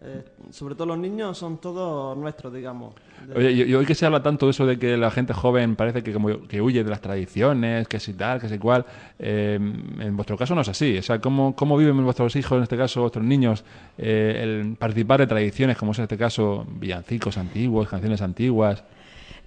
eh, 0.07 0.23
sobre 0.51 0.75
todo 0.75 0.85
los 0.87 0.99
niños 0.99 1.35
son 1.35 1.57
todos 1.57 2.15
nuestros, 2.15 2.53
digamos. 2.53 2.93
Oye, 3.35 3.51
y 3.51 3.73
hoy 3.73 3.85
que 3.85 3.95
se 3.95 4.05
habla 4.05 4.21
tanto 4.21 4.45
de 4.45 4.51
eso 4.51 4.65
de 4.67 4.77
que 4.77 4.97
la 4.97 5.09
gente 5.09 5.33
joven 5.33 5.75
parece 5.75 6.03
que 6.03 6.13
como 6.13 6.47
que 6.47 6.61
huye 6.61 6.83
de 6.83 6.89
las 6.89 7.01
tradiciones, 7.01 7.87
que 7.87 7.99
si 7.99 8.13
tal, 8.13 8.39
que 8.39 8.47
si 8.47 8.59
cual, 8.59 8.85
eh, 9.17 9.55
en 9.55 10.15
vuestro 10.15 10.37
caso 10.37 10.53
no 10.53 10.61
es 10.61 10.69
así. 10.69 10.99
O 10.99 11.01
sea, 11.01 11.19
¿cómo, 11.19 11.55
cómo 11.55 11.75
viven 11.75 12.03
vuestros 12.03 12.35
hijos, 12.35 12.57
en 12.57 12.63
este 12.63 12.77
caso 12.77 13.01
vuestros 13.01 13.25
niños, 13.25 13.63
eh, 13.97 14.41
el 14.43 14.75
participar 14.75 15.21
de 15.21 15.27
tradiciones 15.27 15.75
como 15.75 15.93
es 15.93 15.97
en 15.97 16.03
este 16.03 16.17
caso 16.17 16.67
villancicos 16.69 17.37
antiguos, 17.37 17.89
canciones 17.89 18.21
antiguas? 18.21 18.83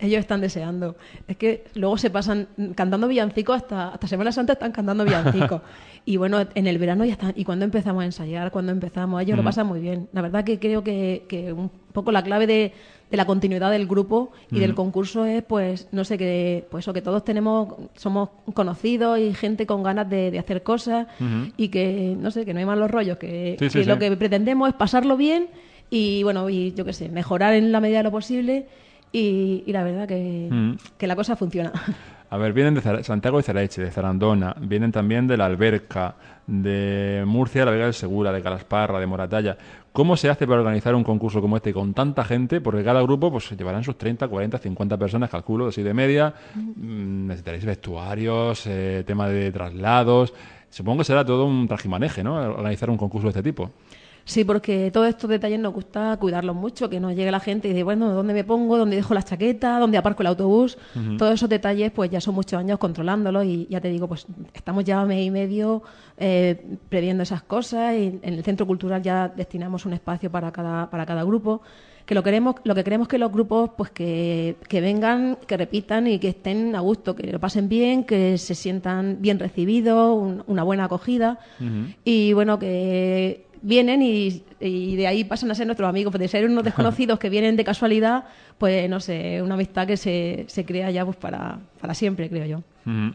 Ellos 0.00 0.20
están 0.20 0.40
deseando. 0.40 0.96
Es 1.26 1.36
que 1.36 1.64
luego 1.74 1.98
se 1.98 2.10
pasan 2.10 2.48
cantando 2.74 3.08
villancicos 3.08 3.56
hasta, 3.56 3.88
hasta 3.88 4.06
Semana 4.06 4.30
Santa 4.32 4.52
están 4.52 4.72
cantando 4.72 5.04
villancicos. 5.04 5.60
y 6.04 6.16
bueno, 6.16 6.38
en 6.54 6.66
el 6.66 6.78
verano 6.78 7.04
ya 7.04 7.12
están. 7.12 7.32
Y 7.36 7.44
cuando 7.44 7.64
empezamos 7.64 8.02
a 8.02 8.06
ensayar, 8.06 8.50
cuando 8.50 8.72
empezamos, 8.72 9.20
ellos 9.22 9.36
lo 9.36 9.42
pasan 9.44 9.66
muy 9.66 9.80
bien. 9.80 10.08
La 10.12 10.22
verdad 10.22 10.44
que 10.44 10.58
creo 10.58 10.84
que, 10.84 11.24
que 11.28 11.52
un 11.52 11.70
poco 11.92 12.12
la 12.12 12.22
clave 12.22 12.46
de, 12.46 12.72
de 13.10 13.16
la 13.16 13.24
continuidad 13.26 13.70
del 13.72 13.86
grupo 13.88 14.30
y 14.52 14.60
del 14.60 14.74
concurso 14.74 15.24
es, 15.24 15.42
pues, 15.42 15.88
no 15.90 16.04
sé, 16.04 16.16
que 16.16 16.66
pues 16.70 16.86
o 16.86 16.92
que 16.92 17.02
todos 17.02 17.24
tenemos, 17.24 17.74
somos 17.96 18.28
conocidos 18.54 19.18
y 19.18 19.34
gente 19.34 19.66
con 19.66 19.82
ganas 19.82 20.08
de, 20.08 20.30
de 20.30 20.38
hacer 20.38 20.62
cosas 20.62 21.08
y 21.56 21.68
que, 21.70 22.14
no 22.18 22.30
sé, 22.30 22.44
que 22.44 22.52
no 22.54 22.60
hay 22.60 22.66
malos 22.66 22.90
rollos, 22.90 23.18
que, 23.18 23.56
Sí, 23.58 23.84
lo 23.84 23.94
sí. 23.94 23.98
que 23.98 24.16
pretendemos 24.16 24.68
es 24.68 24.74
pasarlo 24.76 25.16
bien 25.16 25.48
y, 25.90 26.22
bueno, 26.22 26.48
y 26.50 26.72
yo 26.74 26.84
qué 26.84 26.92
sé, 26.92 27.08
mejorar 27.08 27.54
en 27.54 27.72
la 27.72 27.80
medida 27.80 27.98
de 27.98 28.04
lo 28.04 28.10
posible 28.10 28.66
y, 29.12 29.62
y 29.66 29.72
la 29.72 29.84
verdad 29.84 30.06
que, 30.08 30.48
Mm. 30.50 30.72
que 30.98 31.06
la 31.06 31.16
cosa 31.16 31.36
funciona. 31.36 31.72
A 32.30 32.36
ver, 32.36 32.52
vienen 32.52 32.74
de 32.74 32.82
Zara- 32.82 33.02
Santiago 33.02 33.38
de 33.38 33.42
Zaraeche, 33.42 33.80
de 33.82 33.90
Zarandona, 33.90 34.54
vienen 34.60 34.92
también 34.92 35.26
de 35.26 35.38
la 35.38 35.46
Alberca, 35.46 36.14
de 36.46 37.24
Murcia, 37.26 37.64
la 37.64 37.70
Vega 37.70 37.84
del 37.84 37.94
Segura, 37.94 38.32
de 38.32 38.42
Calasparra, 38.42 39.00
de 39.00 39.06
Moratalla. 39.06 39.56
¿Cómo 39.92 40.14
se 40.14 40.28
hace 40.28 40.46
para 40.46 40.60
organizar 40.60 40.94
un 40.94 41.04
concurso 41.04 41.40
como 41.40 41.56
este 41.56 41.72
con 41.72 41.94
tanta 41.94 42.24
gente? 42.24 42.60
Porque 42.60 42.84
cada 42.84 43.00
grupo 43.00 43.30
pues 43.32 43.50
llevarán 43.52 43.82
sus 43.82 43.96
30, 43.96 44.28
40, 44.28 44.58
50 44.58 44.96
personas, 44.98 45.30
calculo, 45.30 45.68
así 45.68 45.82
de 45.82 45.94
media. 45.94 46.34
Mm, 46.54 47.28
Necesitaréis 47.28 47.64
vestuarios, 47.64 48.66
eh, 48.66 49.04
tema 49.06 49.26
de 49.28 49.50
traslados. 49.50 50.34
Supongo 50.68 50.98
que 50.98 51.04
será 51.04 51.24
todo 51.24 51.46
un 51.46 51.66
trajimaneje, 51.66 52.22
¿no? 52.22 52.34
Organizar 52.34 52.90
un 52.90 52.98
concurso 52.98 53.28
de 53.28 53.30
este 53.30 53.42
tipo. 53.42 53.70
Sí, 54.28 54.44
porque 54.44 54.90
todos 54.92 55.08
estos 55.08 55.30
detalles 55.30 55.58
nos 55.58 55.72
gusta 55.72 56.14
cuidarlos 56.20 56.54
mucho, 56.54 56.90
que 56.90 57.00
nos 57.00 57.14
llegue 57.16 57.30
la 57.30 57.40
gente 57.40 57.68
y 57.68 57.70
dice, 57.72 57.82
bueno, 57.82 58.12
¿dónde 58.12 58.34
me 58.34 58.44
pongo? 58.44 58.76
¿Dónde 58.76 58.96
dejo 58.96 59.14
la 59.14 59.22
chaqueta? 59.22 59.78
¿Dónde 59.78 59.96
aparco 59.96 60.22
el 60.22 60.26
autobús? 60.26 60.76
Todos 61.16 61.32
esos 61.32 61.48
detalles, 61.48 61.90
pues 61.92 62.10
ya 62.10 62.20
son 62.20 62.34
muchos 62.34 62.58
años 62.58 62.78
controlándolos 62.78 63.46
y 63.46 63.66
ya 63.70 63.80
te 63.80 63.88
digo, 63.88 64.06
pues 64.06 64.26
estamos 64.52 64.84
ya 64.84 65.02
mes 65.06 65.24
y 65.26 65.30
medio 65.30 65.82
eh, 66.18 66.62
previendo 66.90 67.22
esas 67.22 67.42
cosas 67.42 67.94
y 67.96 68.18
en 68.22 68.34
el 68.34 68.44
Centro 68.44 68.66
Cultural 68.66 69.02
ya 69.02 69.28
destinamos 69.28 69.86
un 69.86 69.94
espacio 69.94 70.30
para 70.30 70.52
cada, 70.52 70.90
para 70.90 71.06
cada 71.06 71.24
grupo 71.24 71.62
que 72.04 72.14
lo 72.14 72.22
queremos 72.22 72.54
lo 72.64 72.74
que 72.74 72.84
queremos 72.84 73.06
que 73.06 73.18
los 73.18 73.30
grupos 73.30 73.70
pues 73.76 73.90
que, 73.90 74.56
que 74.66 74.80
vengan 74.80 75.36
que 75.46 75.58
repitan 75.58 76.06
y 76.06 76.18
que 76.18 76.28
estén 76.28 76.74
a 76.74 76.80
gusto 76.80 77.14
que 77.14 77.30
lo 77.30 77.38
pasen 77.38 77.68
bien 77.68 78.04
que 78.04 78.38
se 78.38 78.54
sientan 78.54 79.18
bien 79.20 79.38
recibidos 79.38 80.16
un- 80.16 80.42
una 80.46 80.62
buena 80.62 80.84
acogida 80.84 81.38
y 82.04 82.32
bueno 82.32 82.58
que 82.58 83.44
vienen 83.62 84.02
y, 84.02 84.42
y 84.60 84.96
de 84.96 85.06
ahí 85.06 85.24
pasan 85.24 85.50
a 85.50 85.54
ser 85.54 85.66
nuestros 85.66 85.88
amigos 85.88 86.10
pues 86.12 86.20
de 86.20 86.28
ser 86.28 86.44
unos 86.46 86.64
desconocidos 86.64 87.18
que 87.18 87.28
vienen 87.30 87.56
de 87.56 87.64
casualidad 87.64 88.24
pues 88.58 88.88
no 88.88 89.00
sé 89.00 89.42
una 89.42 89.54
amistad 89.54 89.86
que 89.86 89.96
se, 89.96 90.44
se 90.48 90.64
crea 90.64 90.90
ya 90.90 91.04
pues 91.04 91.16
para, 91.16 91.58
para 91.80 91.94
siempre 91.94 92.28
creo 92.28 92.46
yo 92.46 92.62
Ujú. 92.86 93.12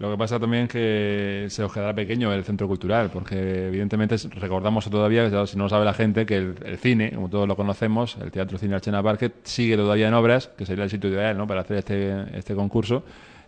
Lo 0.00 0.10
que 0.10 0.18
pasa 0.18 0.40
también 0.40 0.64
es 0.64 0.70
que 0.70 1.46
se 1.50 1.62
os 1.62 1.72
quedará 1.72 1.94
pequeño 1.94 2.32
el 2.32 2.42
centro 2.44 2.66
cultural, 2.66 3.10
porque 3.12 3.68
evidentemente 3.68 4.16
recordamos 4.40 4.90
todavía, 4.90 5.46
si 5.46 5.56
no 5.56 5.64
lo 5.64 5.68
sabe 5.68 5.84
la 5.84 5.94
gente, 5.94 6.26
que 6.26 6.36
el, 6.36 6.54
el 6.64 6.78
cine, 6.78 7.12
como 7.12 7.28
todos 7.28 7.46
lo 7.46 7.54
conocemos, 7.54 8.16
el 8.20 8.32
Teatro 8.32 8.58
Cine 8.58 8.74
Archena 8.74 9.02
Parque, 9.04 9.30
sigue 9.44 9.76
todavía 9.76 10.08
en 10.08 10.14
obras, 10.14 10.48
que 10.48 10.66
sería 10.66 10.84
el 10.84 10.90
sitio 10.90 11.10
ideal 11.10 11.38
¿no? 11.38 11.46
para 11.46 11.60
hacer 11.60 11.76
este, 11.76 12.36
este 12.36 12.56
concurso. 12.56 13.04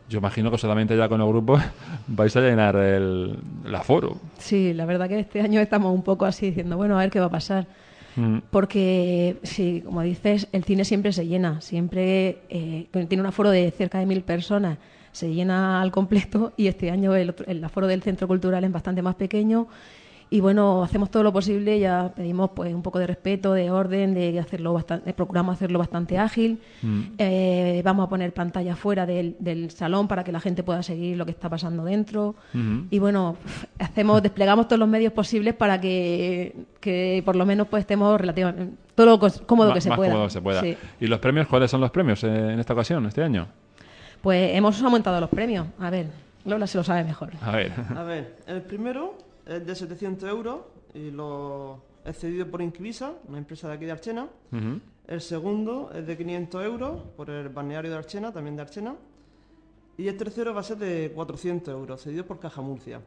Yo 0.09 0.19
imagino 0.19 0.51
que 0.51 0.59
solamente 0.59 0.97
ya 0.97 1.09
con 1.09 1.21
el 1.21 1.27
grupo 1.27 1.59
vais 2.07 2.37
a 2.37 2.41
llenar 2.41 2.77
el, 2.77 3.37
el 3.65 3.75
aforo. 3.75 4.17
sí 4.39 4.73
la 4.73 4.87
verdad 4.87 5.09
que 5.09 5.19
este 5.19 5.41
año 5.41 5.61
estamos 5.61 5.93
un 5.95 6.03
poco 6.03 6.25
así 6.25 6.47
diciendo 6.47 6.77
bueno 6.77 6.97
a 6.97 7.01
ver 7.01 7.11
qué 7.11 7.21
va 7.21 7.27
a 7.27 7.31
pasar 7.31 7.67
Mm. 8.17 8.39
Porque, 8.51 9.37
sí, 9.43 9.83
como 9.85 10.03
dices, 10.03 10.49
el 10.53 10.65
cine 10.65 10.85
siempre 10.85 11.13
se 11.13 11.27
llena, 11.27 11.61
siempre 11.61 12.39
eh, 12.49 12.87
tiene 13.09 13.21
un 13.21 13.27
aforo 13.27 13.51
de 13.51 13.71
cerca 13.71 13.99
de 13.99 14.07
mil 14.07 14.23
personas, 14.23 14.79
se 15.13 15.33
llena 15.33 15.81
al 15.83 15.93
completo 15.93 16.53
y 16.57 16.67
este 16.67 16.91
año 16.91 17.15
el, 17.15 17.35
el 17.47 17.63
aforo 17.63 17.87
del 17.87 18.03
centro 18.03 18.27
cultural 18.27 18.65
es 18.65 18.73
bastante 18.73 19.03
más 19.03 19.15
pequeño 19.15 19.69
y 20.29 20.41
bueno, 20.41 20.83
hacemos 20.83 21.11
todo 21.11 21.23
lo 21.23 21.33
posible, 21.33 21.79
ya 21.79 22.13
pedimos 22.15 22.51
pues 22.51 22.75
un 22.75 22.83
poco 22.83 22.99
de 22.99 23.07
respeto, 23.07 23.53
de 23.53 23.71
orden, 23.71 24.13
de 24.13 24.39
hacerlo 24.41 24.73
bastante, 24.73 25.13
procuramos 25.13 25.55
hacerlo 25.55 25.79
bastante 25.79 26.19
ágil, 26.19 26.59
Eh, 27.19 27.81
vamos 27.85 28.07
a 28.07 28.09
poner 28.09 28.33
pantalla 28.33 28.75
fuera 28.75 29.07
del, 29.07 29.37
del 29.39 29.71
salón 29.71 30.09
para 30.09 30.25
que 30.25 30.33
la 30.33 30.41
gente 30.41 30.63
pueda 30.63 30.83
seguir 30.83 31.17
lo 31.17 31.25
que 31.25 31.31
está 31.31 31.49
pasando 31.49 31.85
dentro 31.85 32.35
y 32.91 32.99
bueno, 32.99 33.37
hacemos, 33.79 34.23
desplegamos 34.23 34.67
todos 34.67 34.81
los 34.81 34.89
medios 34.89 35.13
posibles 35.13 35.55
para 35.55 35.81
que, 35.81 36.55
que 36.81 37.23
por 37.25 37.37
lo 37.37 37.47
menos 37.47 37.69
pues 37.69 37.83
estemos 37.83 38.21
relativamente 38.21 38.75
todo 38.95 39.07
lo 39.07 39.47
cómodo 39.47 39.75
que 39.75 39.81
se 39.81 39.91
más 39.91 39.97
pueda. 39.97 40.11
cómodo 40.11 40.27
que 40.27 40.33
se 40.33 40.41
pueda. 40.43 40.61
Sí. 40.63 40.77
¿Y 41.01 41.07
los 41.07 41.19
premios? 41.21 41.47
¿Cuáles 41.47 41.71
son 41.71 41.81
los 41.81 41.91
premios 41.91 42.25
eh, 42.25 42.53
en 42.53 42.59
esta 42.59 42.73
ocasión, 42.73 43.05
este 43.07 43.23
año? 43.23 43.47
Pues 44.23 44.57
hemos 44.57 44.83
aumentado 44.83 45.21
los 45.21 45.29
premios. 45.31 45.67
A 45.79 45.91
ver, 45.91 46.07
Lola 46.47 46.67
se 46.67 46.79
lo 46.79 46.83
sabe 46.85 47.05
mejor. 47.05 47.31
A 47.43 47.51
ver. 47.53 47.73
A 47.95 48.03
ver, 48.03 48.37
el 48.47 48.63
primero 48.63 49.19
es 49.47 49.67
de 49.67 49.75
700 49.75 50.29
euros 50.29 50.61
y 50.95 51.11
lo 51.11 51.81
he 52.05 52.13
cedido 52.13 52.47
por 52.51 52.61
Inquivisa, 52.63 53.13
una 53.29 53.39
empresa 53.39 53.69
de 53.69 53.75
aquí 53.75 53.85
de 53.85 53.93
Archena. 53.93 54.29
El 55.07 55.21
segundo 55.21 55.91
es 55.95 56.07
de 56.07 56.17
500 56.17 56.65
euros 56.65 57.03
por 57.17 57.31
el 57.31 57.49
balneario 57.49 57.91
de 57.91 57.97
Archena, 57.97 58.33
también 58.33 58.57
de 58.57 58.63
Archena. 58.63 58.97
Y 59.99 60.09
el 60.09 60.17
tercero 60.17 60.53
va 60.53 60.61
a 60.61 60.65
ser 60.65 60.77
de 60.79 61.13
400 61.15 61.73
euros, 61.73 62.03
cedido 62.03 62.27
por 62.27 62.39
Caja 62.39 62.61
Murcia. 62.61 63.01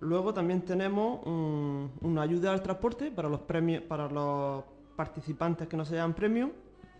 Luego 0.00 0.32
también 0.32 0.62
tenemos 0.62 1.24
un- 1.26 1.90
una 2.02 2.22
ayuda 2.22 2.52
al 2.52 2.62
transporte 2.62 3.10
para 3.10 3.28
los 3.28 3.40
premios, 3.40 3.82
para 3.82 4.08
los 4.08 4.62
participantes 4.96 5.66
que 5.68 5.76
no 5.76 5.84
se 5.84 5.96
llaman 5.96 6.14
premio, 6.14 6.50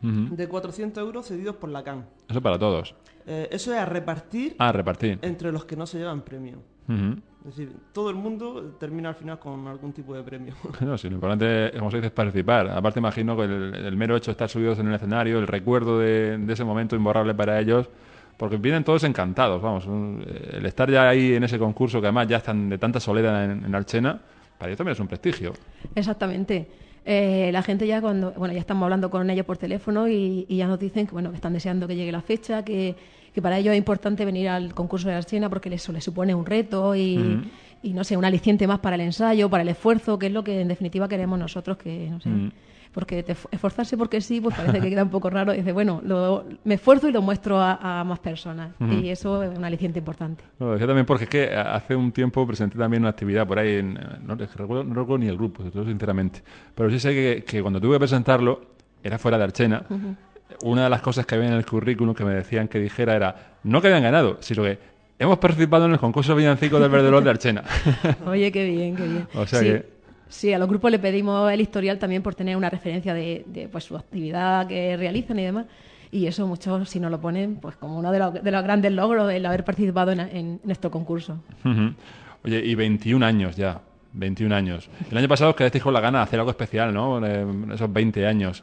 de 0.03 0.49
400 0.49 1.03
euros 1.03 1.27
cedidos 1.27 1.57
por 1.57 1.71
la 1.71 1.83
CAN. 1.83 2.05
Eso 2.29 2.43
para 2.43 2.59
todos. 2.59 2.95
Eh, 3.27 3.49
eso 3.51 3.73
es 3.73 3.79
a 3.79 3.87
repartir 3.87 4.55
Ah, 4.59 4.71
repartir. 4.71 5.19
entre 5.23 5.51
los 5.51 5.65
que 5.65 5.77
no 5.77 5.87
se 5.87 5.97
llevan 5.99 6.21
premio. 6.23 6.59
Ujú. 6.89 7.19
Es 7.49 7.57
decir, 7.57 7.73
todo 7.93 8.09
el 8.11 8.17
mundo 8.17 8.77
termina 8.81 9.11
al 9.11 9.15
final 9.15 9.39
con 9.39 9.67
algún 9.69 9.93
tipo 9.93 10.15
de 10.15 10.23
premio. 10.23 10.55
No, 10.81 10.97
sí, 10.97 11.09
lo 11.11 11.17
importante, 11.17 11.73
como 11.79 11.91
se 11.91 11.99
dice, 11.99 12.07
es 12.07 12.13
participar. 12.13 12.69
Aparte, 12.71 13.01
imagino 13.01 13.37
que 13.37 13.43
el, 13.45 13.75
el 13.75 13.97
mero 13.97 14.17
hecho 14.17 14.27
de 14.27 14.33
estar 14.33 14.49
subidos 14.49 14.79
en 14.79 14.89
el 14.89 14.95
escenario, 14.95 15.39
el 15.39 15.47
recuerdo 15.47 15.99
de, 15.99 16.39
de 16.39 16.53
ese 16.53 16.65
momento 16.65 16.97
imborrable 16.97 17.35
para 17.35 17.61
ellos, 17.61 17.89
porque 18.39 18.57
vienen 18.57 18.83
todos 18.83 19.05
encantados, 19.05 19.61
vamos. 19.63 19.87
un- 19.87 20.25
el 20.53 20.65
estar 20.67 20.91
ya 20.91 21.09
ahí 21.09 21.35
en 21.35 21.45
ese 21.45 21.59
concurso, 21.59 22.01
que 22.01 22.07
además 22.07 22.29
ya 22.29 22.39
están 22.39 22.69
de 22.71 22.79
tanta 22.79 22.99
soledad 22.99 23.45
en, 23.45 23.65
en 23.65 23.75
Archena, 23.75 24.19
para 24.59 24.71
ellos 24.71 24.79
también 24.79 24.93
es 24.95 25.01
un 25.01 25.09
prestigio. 25.09 25.53
Exactamente. 25.95 26.69
Eh, 27.07 27.51
la 27.53 27.63
gente 27.63 27.87
ya 27.87 28.01
cuando, 28.01 28.33
bueno, 28.33 28.55
ya 28.55 28.61
estamos 28.61 28.85
hablando 28.85 29.11
con 29.11 29.29
ellos 29.29 29.45
por 29.45 29.59
teléfono 29.59 30.09
y, 30.09 30.47
y 30.49 30.57
ya 30.57 30.67
nos 30.67 30.79
dicen 30.79 31.07
que 31.07 31.13
bueno, 31.13 31.29
que 31.31 31.37
están 31.37 31.53
deseando 31.53 31.87
que 31.87 31.95
llegue 31.97 32.11
la 32.11 32.23
fecha, 32.23 32.65
que, 32.65 32.97
que 33.35 33.43
para 33.43 33.59
ellos 33.59 33.73
es 33.73 33.79
importante 33.79 34.25
venir 34.25 34.49
al 34.49 34.73
concurso 34.75 35.09
de 35.09 35.15
Archena 35.15 35.49
porque 35.51 35.69
eso 35.75 35.93
les 35.93 36.05
supone 36.05 36.35
un 36.35 36.47
reto 36.47 36.95
y, 36.95 37.41
y, 37.83 37.93
no 37.93 38.05
sé, 38.05 38.17
un 38.17 38.25
aliciente 38.25 38.67
más 38.67 38.79
para 38.79 38.95
el 38.95 39.03
ensayo, 39.03 39.51
para 39.51 39.63
el 39.63 39.69
esfuerzo, 39.69 40.19
que 40.19 40.27
es 40.29 40.33
lo 40.33 40.45
que 40.45 40.61
en 40.61 40.69
definitiva 40.69 41.09
queremos 41.09 41.39
nosotros, 41.39 41.77
que 41.77 42.09
no 42.11 42.21
sé. 42.21 42.29
Porque 42.93 43.25
te- 43.25 43.35
esforzarse 43.51 43.97
porque 43.99 44.21
sí, 44.21 44.41
pues 44.41 44.55
parece 44.55 44.81
que 44.81 44.89
queda 44.89 45.03
un 45.03 45.09
poco 45.11 45.29
raro. 45.29 45.53
Dice, 45.53 45.73
bueno, 45.73 46.01
lo- 46.05 46.45
me 46.63 46.75
esfuerzo 46.75 47.09
y 47.09 47.13
lo 47.13 47.23
muestro 47.23 47.59
a, 47.59 48.01
a 48.01 48.05
más 48.05 48.21
personas. 48.21 48.71
Y 48.79 49.09
eso 49.09 49.43
es 49.43 49.59
un 49.59 49.65
aliciente 49.65 49.99
importante. 49.99 50.45
Lo 50.61 50.71
decía 50.75 50.87
también 50.87 51.05
porque 51.05 51.25
es 51.25 51.31
que 51.31 51.53
hace 51.57 51.97
un 51.97 52.13
tiempo 52.13 52.47
presenté 52.47 52.79
también 52.79 53.03
una 53.03 53.11
actividad 53.11 53.49
por 53.49 53.59
ahí, 53.59 53.79
en, 53.79 53.95
no, 54.25 54.37
recuerdo, 54.37 54.85
no 54.85 54.95
recuerdo 54.95 55.19
ni 55.19 55.27
el 55.27 55.37
grupo, 55.37 55.65
sinceramente, 55.85 56.41
pero 56.77 56.89
sí 56.89 57.01
sé 57.01 57.11
que, 57.13 57.43
que 57.45 57.61
cuando 57.63 57.81
tuve 57.81 57.97
que 57.97 57.99
presentarlo, 57.99 58.61
era 59.03 59.19
fuera 59.19 59.39
de 59.39 59.45
Archena, 59.45 59.83
una 60.63 60.85
de 60.85 60.91
las 60.91 61.01
cosas 61.03 61.27
que 61.27 61.35
había 61.35 61.49
en 61.49 61.55
el 61.55 61.67
currículum 61.67 62.15
que 62.15 62.25
me 62.25 62.33
decían 62.35 62.69
que 62.69 62.79
dijera 62.79 63.15
era, 63.17 63.37
no 63.65 63.81
que 63.81 63.89
habían 63.89 64.03
ganado, 64.03 64.39
sino 64.41 64.63
que 64.63 64.79
hemos 65.19 65.39
participado 65.39 65.87
en 65.87 65.93
el 65.93 65.99
concurso 65.99 66.35
villancico 66.35 66.79
del 66.81 66.91
Verdelón 66.91 67.25
de 67.25 67.31
Archena. 67.31 67.65
Oye, 68.27 68.51
qué 68.53 68.65
bien, 68.69 68.97
qué 68.97 69.03
bien. 69.05 69.27
O 69.35 69.47
sea 69.47 69.61
sí, 69.61 69.67
que- 69.67 69.87
sí, 70.29 70.53
a 70.53 70.59
los 70.59 70.69
grupos 70.69 70.91
le 70.91 70.99
pedimos 70.99 71.51
el 71.53 71.61
historial 71.61 71.99
también 71.99 72.23
por 72.23 72.35
tener 72.35 72.57
una 72.57 72.71
referencia 72.71 73.15
de, 73.15 73.45
de, 73.47 73.69
pues, 73.69 73.85
su 73.85 73.97
actividad 73.97 74.67
que 74.67 74.97
realizan 74.97 75.39
y 75.39 75.45
demás. 75.45 75.67
Y 76.11 76.27
eso 76.29 76.47
muchos, 76.47 76.89
si 76.89 77.01
no 77.01 77.11
lo 77.11 77.21
ponen, 77.21 77.57
pues 77.57 77.75
como 77.77 77.99
uno 77.99 78.13
de 78.13 78.21
los, 78.21 78.35
de 78.35 78.51
los 78.53 78.63
grandes 78.63 78.93
logros 78.93 79.33
el 79.33 79.45
haber 79.47 79.65
participado 79.65 80.13
en, 80.13 80.21
en 80.21 80.61
nuestro 80.63 80.91
concurso. 80.91 81.41
Ujú. 81.65 81.93
Oye, 82.45 82.65
y 82.65 82.75
21 82.77 83.25
años 83.27 83.57
ya, 83.57 83.81
21 84.13 84.55
años. 84.55 84.89
El 85.11 85.19
año 85.19 85.27
pasado 85.29 85.51
os 85.51 85.57
quedasteis 85.57 85.83
con 85.83 85.93
la 85.93 85.99
gana 86.01 86.19
de 86.19 86.25
hacer 86.25 86.39
algo 86.39 86.51
especial, 86.53 86.95
¿no? 86.95 87.25
Eh, 87.27 87.45
esos 87.73 87.93
20 87.93 88.27
años. 88.29 88.63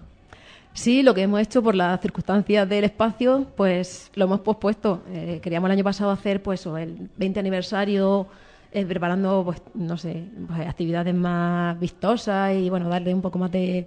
Sí, 0.73 1.03
lo 1.03 1.13
que 1.13 1.23
hemos 1.23 1.41
hecho 1.41 1.61
por 1.61 1.75
las 1.75 1.99
circunstancias 1.99 2.67
del 2.67 2.85
espacio, 2.85 3.45
pues 3.57 4.09
lo 4.15 4.25
hemos 4.25 4.39
pospuesto. 4.39 5.01
Eh, 5.09 5.39
queríamos 5.43 5.67
el 5.67 5.73
año 5.73 5.83
pasado 5.83 6.11
hacer 6.11 6.41
pues 6.41 6.65
el 6.65 7.09
20 7.17 7.39
aniversario, 7.41 8.27
eh, 8.71 8.85
preparando 8.85 9.41
pues 9.43 9.61
no 9.73 9.97
sé, 9.97 10.23
pues, 10.47 10.61
actividades 10.67 11.13
más 11.13 11.77
vistosas 11.79 12.55
y 12.55 12.69
bueno, 12.69 12.87
darle 12.87 13.13
un 13.13 13.21
poco 13.21 13.37
más 13.37 13.51
de, 13.51 13.85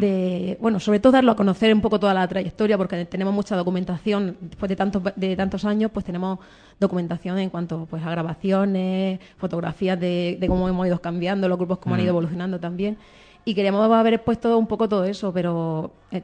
de- 0.00 0.56
bueno, 0.62 0.80
sobre 0.80 0.98
todo 0.98 1.12
darlo 1.12 1.32
a 1.32 1.36
conocer 1.36 1.74
un 1.74 1.82
poco 1.82 2.00
toda 2.00 2.14
la 2.14 2.26
trayectoria 2.26 2.78
porque 2.78 3.04
tenemos 3.04 3.34
mucha 3.34 3.54
documentación 3.54 4.36
después 4.40 4.70
de 4.70 4.76
tantos 4.76 5.02
de 5.16 5.36
tantos 5.36 5.64
años, 5.66 5.90
pues 5.92 6.06
tenemos 6.06 6.38
documentación 6.80 7.38
en 7.38 7.50
cuanto 7.50 7.84
pues 7.84 8.02
a 8.02 8.10
grabaciones, 8.10 9.20
fotografías 9.36 10.00
de, 10.00 10.38
de 10.40 10.46
cómo 10.48 10.68
hemos 10.70 10.86
ido 10.86 10.98
cambiando, 11.00 11.48
los 11.48 11.58
grupos 11.58 11.78
cómo 11.78 11.96
han 11.96 12.00
ido 12.00 12.10
evolucionando 12.10 12.58
también. 12.58 12.96
Y 13.44 13.54
queríamos 13.54 13.90
haber 13.90 14.22
puesto 14.22 14.56
un 14.58 14.66
poco 14.66 14.88
todo 14.88 15.04
eso, 15.04 15.32
pero 15.32 15.92
eh, 16.10 16.22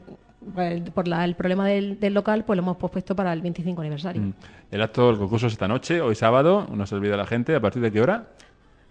por 0.95 1.07
la- 1.07 1.25
el 1.25 1.35
problema 1.35 1.67
del, 1.69 2.01
del 2.01 2.15
local, 2.15 2.45
pues 2.45 2.57
lo 2.57 2.63
hemos 2.63 2.77
pospuesto 2.79 3.15
para 3.15 3.33
el 3.33 3.43
25 3.43 3.81
aniversario. 3.83 4.23
Mm. 4.23 4.33
El 4.71 4.83
acto, 4.83 5.11
el 5.11 5.19
concurso 5.19 5.47
es 5.49 5.53
esta 5.53 5.69
noche, 5.69 6.01
hoy 6.01 6.15
sábado, 6.15 6.67
no 6.73 6.87
se 6.87 6.95
olvide 6.95 7.17
la 7.17 7.27
gente, 7.27 7.55
¿a 7.55 7.61
partir 7.61 7.83
de 7.83 7.93
qué 7.93 8.01
hora? 8.01 8.29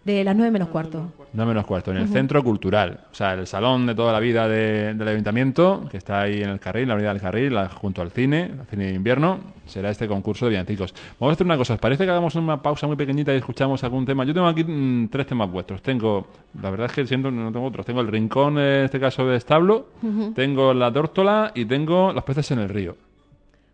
De 0.05 0.23
las 0.23 0.35
9 0.35 0.49
menos 0.51 0.69
cuarto. 0.69 1.11
No 1.33 1.45
menos 1.45 1.65
cuarto, 1.65 1.91
en 1.91 1.97
el 1.97 2.07
Centro 2.07 2.43
Cultural, 2.43 3.01
o 3.11 3.13
sea, 3.13 3.33
el 3.33 3.45
salón 3.45 3.85
de 3.85 3.93
toda 3.93 4.11
la 4.13 4.19
vida 4.19 4.47
de- 4.47 4.93
del 4.95 5.07
Ayuntamiento, 5.07 5.85
que 5.91 5.97
está 5.97 6.21
ahí 6.21 6.41
en 6.41 6.49
el 6.49 6.59
carril, 6.59 6.87
la 6.87 6.93
avenida 6.93 7.13
del 7.13 7.21
carril, 7.21 7.53
la- 7.53 7.69
junto 7.69 8.01
al 8.01 8.09
cine, 8.09 8.49
al 8.59 8.65
cine 8.65 8.85
de 8.85 8.93
invierno, 8.93 9.39
será 9.67 9.91
este 9.91 10.07
concurso 10.07 10.45
de 10.45 10.51
villancicos. 10.51 10.95
Vamos 11.19 11.33
a 11.33 11.35
hacer 11.35 11.45
una 11.45 11.57
cosa, 11.57 11.73
¿os 11.75 11.79
parece 11.79 12.05
que 12.05 12.09
hagamos 12.11 12.33
una 12.35 12.59
pausa 12.61 12.87
muy 12.87 12.95
pequeñita 12.95 13.33
y 13.33 13.37
escuchamos 13.37 13.83
algún 13.83 14.05
tema? 14.05 14.23
Yo 14.23 14.33
tengo 14.33 14.47
aquí 14.47 14.63
mm, 14.63 15.09
tres 15.09 15.27
temas 15.27 15.51
vuestros. 15.51 15.81
Tengo, 15.83 16.25
la 16.59 16.71
verdad 16.71 16.87
es 16.87 16.93
que 16.93 17.05
siento 17.05 17.29
no 17.29 17.51
tengo 17.51 17.67
otros. 17.67 17.85
Tengo 17.85 18.01
el 18.01 18.07
rincón, 18.07 18.57
en 18.57 18.85
este 18.85 18.99
caso 18.99 19.27
de 19.27 19.35
establo, 19.37 19.89
tengo 20.33 20.73
la 20.73 20.91
tórtola 20.91 21.51
y 21.53 21.65
tengo 21.65 22.13
los 22.13 22.23
peces 22.23 22.49
en 22.51 22.59
el 22.59 22.69
río. 22.69 22.95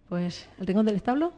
Pues 0.09 0.49
el 0.59 0.67
rincón 0.67 0.85
del 0.87 0.95
establo. 0.95 1.31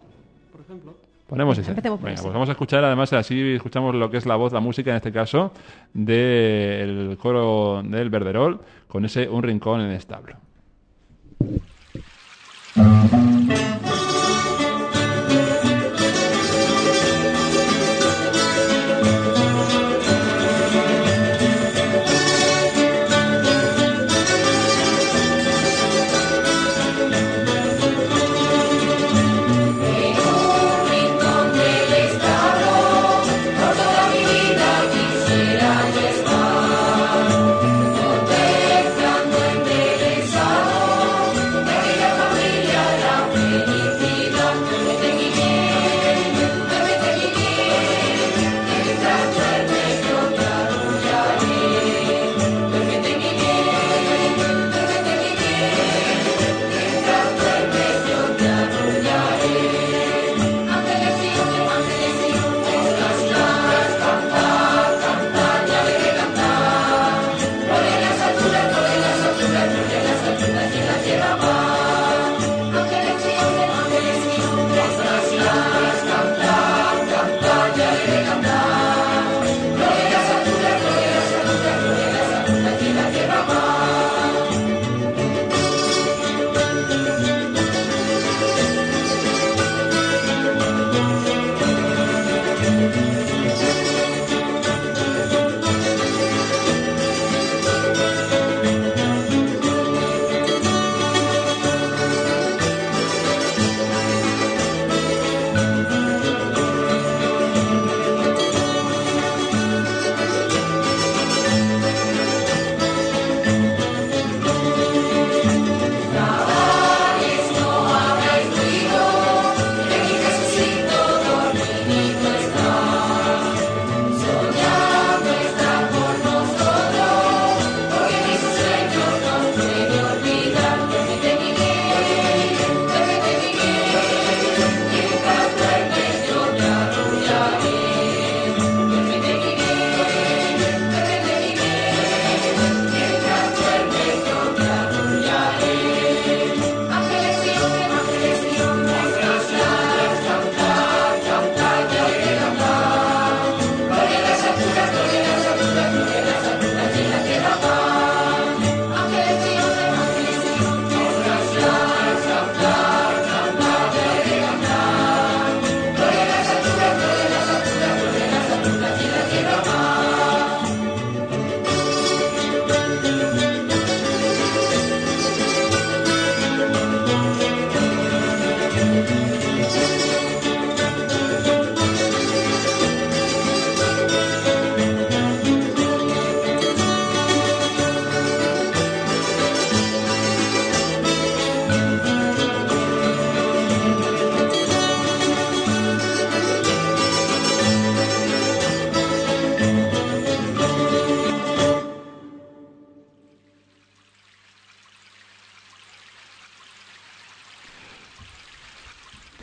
Por 0.51 0.61
ejemplo. 0.61 0.95
Ponemos 1.27 1.57
ese. 1.57 1.71
empecemos 1.71 1.99
por 1.99 2.05
Venga, 2.05 2.15
ese. 2.15 2.23
pues 2.23 2.33
vamos 2.33 2.47
a 2.49 2.53
escuchar, 2.53 2.83
además, 2.85 3.11
así 3.13 3.53
escuchamos 3.53 3.93
lo 3.95 4.09
que 4.09 4.17
es 4.17 4.25
la 4.25 4.35
voz, 4.35 4.53
la 4.53 4.61
música, 4.61 4.91
en 4.91 4.95
este 4.97 5.11
caso, 5.11 5.51
del 5.93 7.17
coro 7.21 7.81
del 7.83 8.09
Verderol, 8.09 8.61
con 8.87 9.03
ese 9.05 9.27
Un 9.27 9.43
Rincón 9.43 9.81
en 9.81 9.87
el 9.89 9.95
Establo. 9.97 10.35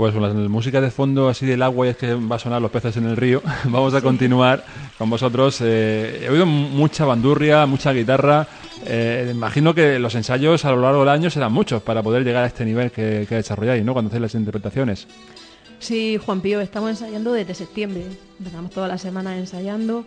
Pues 0.05 0.12
con 0.12 0.23
la 0.23 0.49
música 0.51 0.83
de 0.83 0.90
fondo 0.90 1.31
así 1.31 1.47
del 1.47 1.62
agua 1.62 1.87
y 1.87 1.88
es 1.88 1.97
que 1.97 2.12
va 2.12 2.37
a 2.37 2.38
sonar 2.38 2.61
los 2.61 2.71
peces 2.71 2.95
en 2.99 3.07
el 3.07 3.17
río, 3.17 3.40
vamos 3.64 3.95
a 3.95 4.03
continuar 4.03 4.62
con 4.99 5.09
vosotros. 5.09 5.62
Eh, 5.62 6.25
he 6.25 6.29
oído 6.29 6.45
mucha 6.45 7.07
bandurria, 7.07 7.64
mucha 7.64 7.90
guitarra. 7.95 8.47
Eh, 8.85 9.31
imagino 9.35 9.75
que 9.75 9.99
los 9.99 10.14
ensayos 10.14 10.62
a 10.67 10.73
lo 10.73 10.83
largo 10.83 11.01
del 11.01 11.09
año 11.09 11.31
serán 11.31 11.55
muchos 11.55 11.81
para 11.81 12.03
poder 12.03 12.23
llegar 12.23 12.45
a 12.45 12.49
este 12.49 12.67
nivel 12.67 12.90
que, 12.90 13.25
que 13.27 13.37
desarrolláis, 13.37 13.83
¿no? 13.83 13.95
Cuando 13.95 14.11
hacéis 14.11 14.21
las 14.21 14.35
interpretaciones. 14.35 15.07
Sí, 15.79 16.19
Juan 16.23 16.43
Pío, 16.43 16.61
estamos 16.61 16.90
ensayando 16.90 17.33
desde 17.33 17.55
septiembre. 17.55 18.05
Empezamos 18.38 18.73
toda 18.73 18.88
la 18.88 18.99
semana 18.99 19.38
ensayando. 19.38 20.05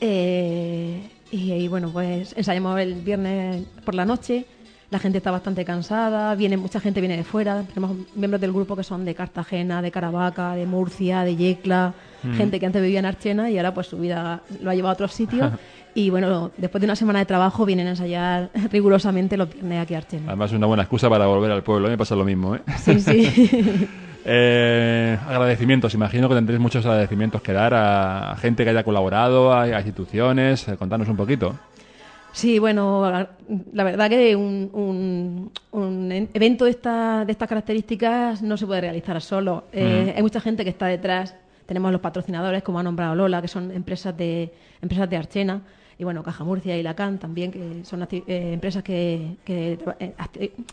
Eh, 0.00 1.08
y, 1.30 1.68
bueno, 1.68 1.90
pues 1.92 2.34
ensayamos 2.36 2.80
el 2.80 2.94
viernes 2.94 3.64
por 3.84 3.94
la 3.94 4.04
noche. 4.04 4.44
La 4.90 4.98
gente 4.98 5.18
está 5.18 5.30
bastante 5.30 5.64
cansada, 5.64 6.34
viene 6.34 6.56
mucha 6.56 6.80
gente 6.80 7.00
viene 7.00 7.16
de 7.16 7.24
fuera. 7.24 7.62
Tenemos 7.62 7.96
miembros 8.16 8.40
del 8.40 8.52
grupo 8.52 8.74
que 8.74 8.82
son 8.82 9.04
de 9.04 9.14
Cartagena, 9.14 9.80
de 9.82 9.90
Caravaca, 9.92 10.54
de 10.54 10.66
Murcia, 10.66 11.22
de 11.22 11.36
Yecla, 11.36 11.94
mm. 12.24 12.34
gente 12.34 12.58
que 12.58 12.66
antes 12.66 12.82
vivía 12.82 12.98
en 12.98 13.06
Archena 13.06 13.50
y 13.50 13.56
ahora 13.56 13.72
pues 13.72 13.86
su 13.86 13.98
vida 13.98 14.42
lo 14.60 14.70
ha 14.70 14.74
llevado 14.74 14.90
a 14.90 14.94
otros 14.94 15.12
sitios. 15.12 15.52
y 15.94 16.10
bueno, 16.10 16.50
después 16.56 16.80
de 16.80 16.86
una 16.86 16.96
semana 16.96 17.20
de 17.20 17.26
trabajo 17.26 17.64
vienen 17.64 17.86
a 17.86 17.90
ensayar 17.90 18.50
rigurosamente 18.72 19.36
los 19.36 19.52
viernes 19.52 19.80
aquí 19.80 19.94
a 19.94 19.98
Archena. 19.98 20.24
Además 20.26 20.50
es 20.50 20.56
una 20.56 20.66
buena 20.66 20.82
excusa 20.82 21.08
para 21.08 21.26
volver 21.26 21.52
al 21.52 21.62
pueblo, 21.62 21.86
a 21.86 21.90
mí 21.90 21.94
me 21.94 21.98
pasa 21.98 22.16
lo 22.16 22.24
mismo. 22.24 22.56
¿eh? 22.56 22.60
Sí, 22.78 23.00
sí. 23.00 23.88
Eh, 24.24 25.18
agradecimientos, 25.26 25.94
imagino 25.94 26.28
que 26.28 26.34
tendréis 26.34 26.60
muchos 26.60 26.84
agradecimientos 26.84 27.40
que 27.40 27.52
dar 27.54 27.72
a 27.74 28.36
gente 28.36 28.64
que 28.64 28.70
haya 28.70 28.84
colaborado, 28.84 29.52
a, 29.54 29.66
instituciones. 29.78 30.68
Eh, 30.68 30.76
contanos 30.76 31.08
un 31.08 31.16
poquito. 31.16 31.54
Sí, 32.32 32.58
bueno, 32.58 33.28
la, 33.72 33.84
verdad 33.84 34.08
que 34.08 34.36
un, 34.36 35.50
evento 36.34 36.64
de, 36.64 36.70
esta, 36.70 37.24
de 37.24 37.32
estas 37.32 37.48
características 37.48 38.42
no 38.42 38.56
se 38.56 38.66
puede 38.66 38.82
realizar 38.82 39.20
solo. 39.20 39.64
Eh, 39.72 40.12
mm. 40.12 40.16
Hay 40.16 40.22
mucha 40.22 40.40
gente 40.40 40.64
que 40.64 40.70
está 40.70 40.86
detrás. 40.86 41.34
Tenemos 41.66 41.92
los 41.92 42.00
patrocinadores, 42.00 42.62
como 42.62 42.78
ha 42.78 42.82
nombrado 42.82 43.14
Lola, 43.14 43.42
que 43.42 43.48
son 43.48 43.70
empresas 43.70 44.16
de, 44.16 44.52
empresas 44.82 45.08
de 45.08 45.16
Archena 45.16 45.62
y 45.98 46.04
bueno, 46.04 46.22
Caja 46.22 46.44
Murcia 46.44 46.76
y 46.78 46.82
Lacan 46.82 47.18
también, 47.18 47.52
que 47.52 47.84
son 47.84 48.06
empresas 48.26 48.82
que, 48.82 49.36
que 49.44 49.78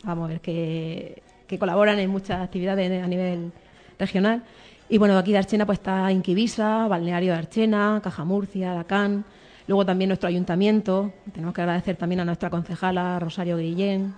vamos 0.04 0.26
a 0.26 0.28
ver, 0.30 0.40
que 0.40 1.22
que 1.48 1.58
colaboran 1.58 1.98
en 2.00 2.10
muchas 2.10 2.42
actividades 2.42 3.04
a 3.04 3.08
nivel 3.08 3.52
regional. 3.98 4.44
Y 4.90 4.98
bueno, 4.98 5.18
aquí 5.18 5.32
de 5.32 5.40
Archena 5.40 5.66
pues 5.66 5.80
está 5.80 6.12
Inquivisa, 6.12 6.88
Balneario 6.88 7.34
de 7.34 7.40
Archena, 7.40 8.00
Caja 8.04 8.24
Murcia, 8.24 8.74
Lacan, 8.74 9.26
luego 9.68 9.86
también 9.86 10.10
nuestro 10.10 10.30
ayuntamiento, 10.30 11.12
tenemos 11.34 11.54
que 11.54 11.62
agradecer 11.62 11.96
también 11.96 12.22
a 12.22 12.26
nuestra 12.26 12.50
concejala 12.50 13.20
Rosario 13.20 13.58
Grillén, 13.58 14.14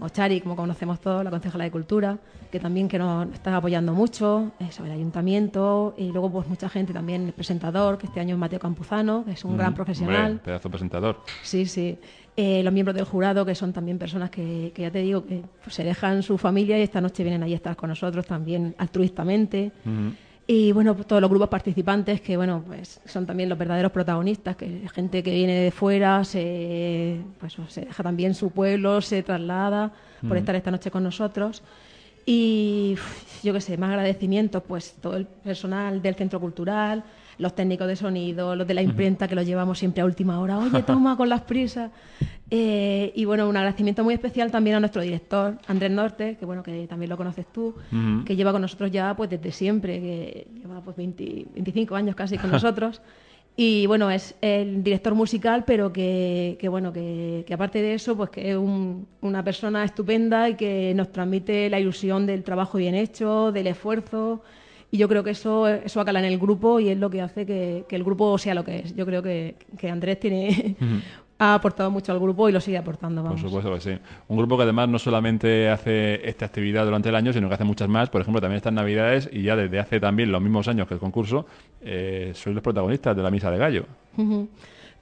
o 0.00 0.08
Chari, 0.08 0.40
como 0.40 0.54
conocemos 0.54 1.00
todos, 1.00 1.24
la 1.24 1.30
concejala 1.30 1.64
de 1.64 1.70
Cultura, 1.72 2.16
que 2.52 2.60
también 2.60 2.86
que 2.86 2.96
nos 2.96 3.32
está 3.32 3.56
apoyando 3.56 3.92
mucho, 3.92 4.52
sobre 4.70 4.90
el 4.90 4.98
ayuntamiento, 4.98 5.94
y 5.98 6.12
luego 6.12 6.30
pues 6.30 6.46
mucha 6.46 6.68
gente 6.68 6.92
también, 6.92 7.26
el 7.26 7.32
presentador, 7.32 7.98
que 7.98 8.06
este 8.06 8.20
año 8.20 8.36
es 8.36 8.38
Mateo 8.38 8.60
Campuzano, 8.60 9.24
que 9.24 9.32
es 9.32 9.44
un 9.44 9.56
gran 9.56 9.74
profesional. 9.74 10.40
pedazo 10.44 10.70
presentador. 10.70 11.22
Sí, 11.42 11.66
sí. 11.66 11.98
Eh, 12.36 12.62
los 12.64 12.72
miembros 12.72 12.96
del 12.96 13.04
jurado, 13.04 13.44
que 13.44 13.54
son 13.54 13.72
también 13.72 13.98
personas 13.98 14.30
que, 14.30 14.72
ya 14.76 14.90
te 14.90 14.98
digo, 15.00 15.24
que 15.24 15.42
pues, 15.62 15.74
se 15.74 15.84
dejan 15.84 16.22
su 16.22 16.36
familia 16.36 16.78
y 16.78 16.82
esta 16.82 17.00
noche 17.00 17.22
vienen 17.22 17.42
ahí 17.42 17.52
a 17.52 17.56
estar 17.56 17.76
con 17.76 17.88
nosotros 17.88 18.26
también 18.26 18.74
altruistamente. 18.78 19.72
Y 20.46 20.72
bueno, 20.72 20.94
pues, 20.94 21.06
todos 21.06 21.22
los 21.22 21.30
grupos 21.30 21.48
participantes 21.48 22.20
que, 22.20 22.36
bueno, 22.36 22.62
pues 22.66 23.00
son 23.06 23.24
también 23.24 23.48
los 23.48 23.58
verdaderos 23.58 23.90
protagonistas, 23.92 24.56
que 24.56 24.86
gente 24.92 25.22
que 25.22 25.30
viene 25.30 25.54
de 25.60 25.70
fuera, 25.70 26.22
se, 26.24 27.20
pues, 27.40 27.56
se 27.68 27.86
deja 27.86 28.02
también 28.02 28.34
su 28.34 28.50
pueblo, 28.50 29.00
se 29.00 29.22
traslada 29.22 29.92
por 30.26 30.36
estar 30.36 30.54
esta 30.54 30.70
noche 30.70 30.90
con 30.90 31.02
nosotros. 31.02 31.62
Y 32.26 32.96
yo 33.42 33.52
qué 33.52 33.60
sé, 33.60 33.76
más 33.76 33.90
agradecimientos, 33.90 34.62
pues 34.66 34.94
todo 35.00 35.16
el 35.16 35.26
personal 35.26 36.00
del 36.00 36.14
centro 36.14 36.40
cultural, 36.40 37.04
los 37.38 37.54
técnicos 37.54 37.86
de 37.86 37.96
sonido, 37.96 38.56
los 38.56 38.66
de 38.66 38.74
la 38.74 38.82
imprenta 38.82 39.28
que 39.28 39.34
los 39.34 39.46
llevamos 39.46 39.78
siempre 39.78 40.02
a 40.02 40.04
última 40.04 40.40
hora, 40.40 40.58
oye, 40.58 40.82
toma 40.86 41.16
con 41.16 41.28
las 41.28 41.42
prisas. 41.42 41.90
Eh, 42.50 43.12
y 43.14 43.24
bueno, 43.24 43.48
un 43.48 43.56
agradecimiento 43.56 44.04
muy 44.04 44.14
especial 44.14 44.50
también 44.50 44.76
a 44.76 44.80
nuestro 44.80 45.02
director, 45.02 45.58
Andrés 45.66 45.90
Norte, 45.90 46.36
que 46.38 46.44
bueno, 46.44 46.62
que 46.62 46.86
también 46.86 47.10
lo 47.10 47.16
conoces 47.16 47.46
tú, 47.52 47.74
que 48.24 48.36
lleva 48.36 48.52
con 48.52 48.62
nosotros 48.62 48.90
ya 48.90 49.14
pues 49.16 49.30
desde 49.30 49.50
siempre, 49.50 50.00
que 50.00 50.46
lleva 50.60 50.80
pues 50.80 50.96
25 50.96 51.96
años 51.96 52.14
casi 52.14 52.38
con 52.38 52.50
nosotros. 52.52 53.00
Y 53.56 53.86
bueno, 53.86 54.10
es 54.10 54.34
el 54.40 54.82
director 54.82 55.14
musical, 55.14 55.64
pero 55.64 55.92
que, 55.92 56.56
que 56.60 56.68
bueno, 56.68 56.92
que, 56.92 57.44
que, 57.46 57.54
aparte 57.54 57.80
de 57.80 57.94
eso, 57.94 58.16
pues 58.16 58.30
que 58.30 58.50
es 58.50 58.56
una 58.56 59.44
persona 59.44 59.84
estupenda 59.84 60.48
y 60.48 60.56
que 60.56 60.92
nos 60.96 61.12
transmite 61.12 61.70
la 61.70 61.78
ilusión 61.78 62.26
del 62.26 62.42
trabajo 62.42 62.78
bien 62.78 62.96
hecho, 62.96 63.52
del 63.52 63.68
esfuerzo 63.68 64.42
y 64.94 64.96
yo 64.96 65.08
creo 65.08 65.24
que 65.24 65.30
eso, 65.30 65.66
eso 65.66 66.00
acala 66.00 66.20
en 66.20 66.26
el 66.26 66.38
grupo 66.38 66.78
y 66.78 66.88
es 66.88 66.96
lo 66.96 67.10
que 67.10 67.20
hace 67.20 67.44
que, 67.44 67.84
el 67.90 68.04
grupo 68.04 68.38
sea 68.38 68.54
lo 68.54 68.62
que 68.62 68.76
es. 68.76 68.94
Yo 68.94 69.04
creo 69.04 69.24
que, 69.24 69.56
Andrés 69.90 70.20
tiene, 70.20 70.76
ha 71.40 71.54
aportado 71.54 71.90
mucho 71.90 72.12
al 72.12 72.20
grupo 72.20 72.48
y 72.48 72.52
lo 72.52 72.60
sigue 72.60 72.78
aportando. 72.78 73.20
Vamos. 73.24 73.40
Por 73.40 73.50
supuesto 73.50 73.74
que 73.74 73.80
sí. 73.80 73.98
Un 74.28 74.36
grupo 74.36 74.56
que 74.56 74.62
además 74.62 74.88
no 74.88 75.00
solamente 75.00 75.68
hace 75.68 76.20
esta 76.28 76.46
actividad 76.46 76.84
durante 76.84 77.08
el 77.08 77.16
año, 77.16 77.32
sino 77.32 77.48
que 77.48 77.54
hace 77.54 77.64
muchas 77.64 77.88
más. 77.88 78.08
Por 78.08 78.20
ejemplo, 78.20 78.40
también 78.40 78.58
estas 78.58 78.72
Navidades 78.72 79.28
y 79.32 79.42
ya 79.42 79.56
desde 79.56 79.80
hace 79.80 79.98
también 79.98 80.30
los 80.30 80.40
mismos 80.40 80.68
años 80.68 80.86
que 80.86 80.94
el 80.94 81.00
concurso, 81.00 81.44
eh, 81.82 82.30
sois 82.32 82.54
los 82.54 82.62
protagonistas 82.62 83.16
de 83.16 83.22
la 83.24 83.32
Misa 83.32 83.50
de 83.50 83.58
Gallo. 83.58 83.86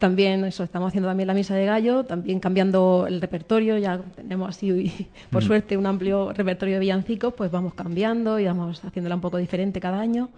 También 0.02 0.44
eso, 0.44 0.64
estamos 0.64 0.88
haciendo 0.88 1.08
también 1.08 1.28
la 1.28 1.32
misa 1.32 1.54
de 1.54 1.64
gallo, 1.64 2.02
también 2.02 2.40
cambiando 2.40 3.06
el 3.06 3.20
repertorio, 3.20 3.78
ya 3.78 4.00
tenemos 4.16 4.48
así, 4.48 5.08
por 5.30 5.44
mm. 5.44 5.46
suerte, 5.46 5.76
un 5.76 5.86
amplio 5.86 6.32
repertorio 6.32 6.74
de 6.74 6.80
villancicos, 6.80 7.32
pues 7.34 7.52
vamos 7.52 7.74
cambiando 7.74 8.40
y 8.40 8.46
vamos 8.46 8.84
haciéndola 8.84 9.14
un 9.14 9.20
poco 9.20 9.36
diferente 9.36 9.78
cada 9.78 10.00
año. 10.00 10.28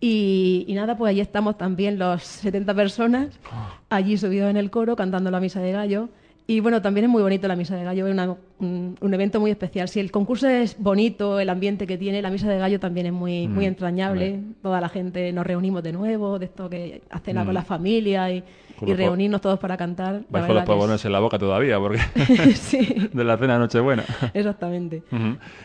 Y, 0.00 0.64
nada, 0.70 0.96
pues 0.96 1.10
allí 1.10 1.20
estamos 1.20 1.58
también 1.58 1.98
los 1.98 2.22
70 2.22 2.72
personas, 2.72 3.38
ah. 3.52 3.78
allí 3.90 4.16
subidos 4.16 4.48
en 4.48 4.56
el 4.56 4.70
coro, 4.70 4.96
cantando 4.96 5.30
la 5.30 5.38
misa 5.38 5.60
de 5.60 5.72
gallo. 5.72 6.08
Y 6.46 6.60
bueno, 6.60 6.82
también 6.82 7.04
es 7.04 7.10
muy 7.10 7.22
bonito 7.22 7.48
la 7.48 7.56
Misa 7.56 7.74
de 7.74 7.84
Gallo, 7.84 8.06
es 8.06 8.14
un, 8.58 9.14
evento 9.14 9.40
muy 9.40 9.50
especial. 9.50 9.88
Si 9.88 9.98
el 9.98 10.10
concurso 10.10 10.46
es 10.46 10.76
bonito, 10.78 11.40
el 11.40 11.48
ambiente 11.48 11.86
que 11.86 11.96
tiene, 11.96 12.20
la 12.20 12.28
Misa 12.28 12.50
de 12.50 12.58
Gallo 12.58 12.78
también 12.78 13.06
es 13.06 13.14
muy, 13.14 13.48
muy 13.48 13.64
mm, 13.64 13.68
entrañable. 13.68 14.40
Toda 14.60 14.78
la 14.82 14.90
gente 14.90 15.32
nos 15.32 15.46
reunimos 15.46 15.82
de 15.82 15.92
nuevo, 15.92 16.38
de 16.38 16.44
esto 16.44 16.68
que 16.68 17.00
hacen 17.08 17.38
mm. 17.38 17.44
con 17.46 17.54
la 17.54 17.62
familia 17.62 18.30
y, 18.30 18.44
reunirnos 18.82 19.40
todos 19.40 19.58
para 19.58 19.78
cantar. 19.78 20.20
Vais 20.28 20.44
con 20.44 20.54
los 20.56 20.64
pavones 20.64 21.02
en 21.06 21.12
la 21.12 21.20
boca 21.20 21.38
todavía, 21.38 21.78
porque 21.78 22.00
de 23.12 23.24
la 23.24 23.38
cena 23.38 23.54
de 23.54 23.58
Nochebuena. 23.60 24.04
Exactamente. 24.34 25.02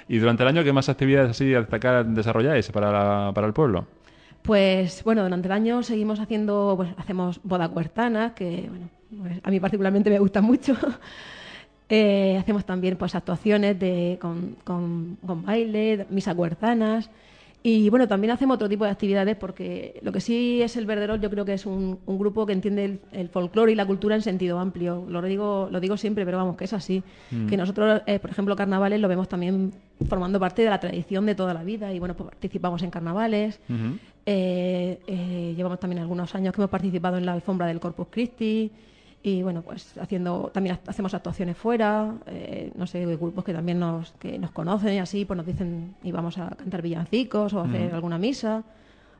¿Y 0.08 0.18
durante 0.18 0.44
el 0.44 0.50
año 0.50 0.64
qué 0.64 0.72
más 0.72 0.88
actividades 0.88 1.32
así 1.32 1.54
a 1.54 1.60
destacar 1.60 2.06
desarrolláis 2.06 2.72
para, 2.72 3.34
para 3.34 3.48
el 3.48 3.54
pueblo? 3.54 3.86
Pues 4.44 5.04
bueno, 5.04 5.24
durante 5.24 5.50
el 5.50 5.52
año 5.52 5.84
seguimos 5.84 6.22
haciendo, 6.22 6.76
pues 6.78 6.90
hacemos 6.98 7.42
boda 7.44 7.68
cuertana, 7.68 8.34
que 8.34 8.68
bueno, 8.70 8.90
pues, 9.18 9.40
a 9.44 9.50
mí 9.50 9.60
particularmente 9.60 10.10
me 10.10 10.20
gusta 10.20 10.42
mucho. 10.42 10.76
Eh, 11.92 12.38
hacemos 12.38 12.66
también 12.66 12.98
pues 12.98 13.16
actuaciones 13.16 13.80
de, 13.80 14.20
con, 14.22 14.58
con, 14.64 15.18
baile, 15.44 16.06
misas 16.12 16.38
huertanas. 16.38 17.10
Y 17.64 17.90
bueno, 17.90 18.08
también 18.08 18.32
hacemos 18.32 18.56
otro 18.56 18.70
tipo 18.70 18.86
de 18.86 18.92
actividades 18.92 19.36
porque 19.36 20.00
lo 20.04 20.12
que 20.12 20.22
sí 20.22 20.62
es 20.62 20.78
el 20.78 20.86
Verderol, 20.86 21.20
yo 21.20 21.30
creo 21.30 21.44
que 21.44 21.54
es 21.54 21.66
un, 21.66 22.00
grupo 22.06 22.46
que 22.46 22.54
entiende 22.54 23.00
el, 23.12 23.30
folclore 23.30 23.72
y 23.72 23.76
la 23.76 23.88
cultura 23.88 24.16
en 24.16 24.22
sentido 24.22 24.60
amplio. 24.60 25.04
Lo 25.10 25.22
digo, 25.24 25.68
lo 25.70 25.80
digo 25.80 25.98
siempre, 25.98 26.26
pero 26.26 26.38
vamos, 26.38 26.56
que 26.56 26.66
es 26.66 26.74
así. 26.74 27.04
Mm. 27.32 27.48
Que 27.48 27.58
nosotros, 27.58 28.04
eh, 28.06 28.20
por 28.20 28.30
ejemplo, 28.30 28.56
carnavales 28.56 29.02
lo 29.02 29.08
vemos 29.08 29.28
también 29.28 29.74
formando 30.08 30.40
parte 30.40 30.62
de 30.62 30.70
la 30.70 30.80
tradición 30.80 31.26
de 31.26 31.34
toda 31.34 31.56
la 31.56 31.64
vida 31.64 31.92
y 31.92 31.98
bueno, 31.98 32.16
pues 32.16 32.30
participamos 32.30 32.84
en 32.84 32.92
carnavales. 32.92 33.60
Eh, 34.28 35.54
llevamos 35.58 35.80
también 35.80 36.04
algunos 36.04 36.34
años 36.36 36.54
que 36.54 36.62
hemos 36.62 36.70
participado 36.70 37.18
en 37.18 37.26
la 37.26 37.34
alfombra 37.34 37.66
del 37.66 37.80
Corpus 37.80 38.08
Christi 38.12 38.72
y 39.22 39.44
bueno 39.44 39.62
pues 39.62 39.98
haciendo 39.98 40.50
también 40.54 40.80
hacemos 40.88 41.14
actuaciones 41.14 41.58
fuera 41.58 42.14
eh, 42.28 42.72
no 42.76 42.88
sé 42.88 43.06
grupos 43.06 43.44
que 43.44 43.54
también 43.54 43.80
nos 43.80 44.12
que 44.14 44.40
nos 44.40 44.52
conocen 44.52 44.94
y 44.94 45.00
así 45.00 45.26
pues 45.26 45.36
nos 45.36 45.46
dicen 45.46 45.96
y 46.04 46.12
vamos 46.12 46.38
a 46.38 46.50
cantar 46.52 46.82
villancicos 46.82 47.54
o 47.54 47.62
hacer 47.62 47.94
alguna 47.94 48.18
misa 48.18 48.64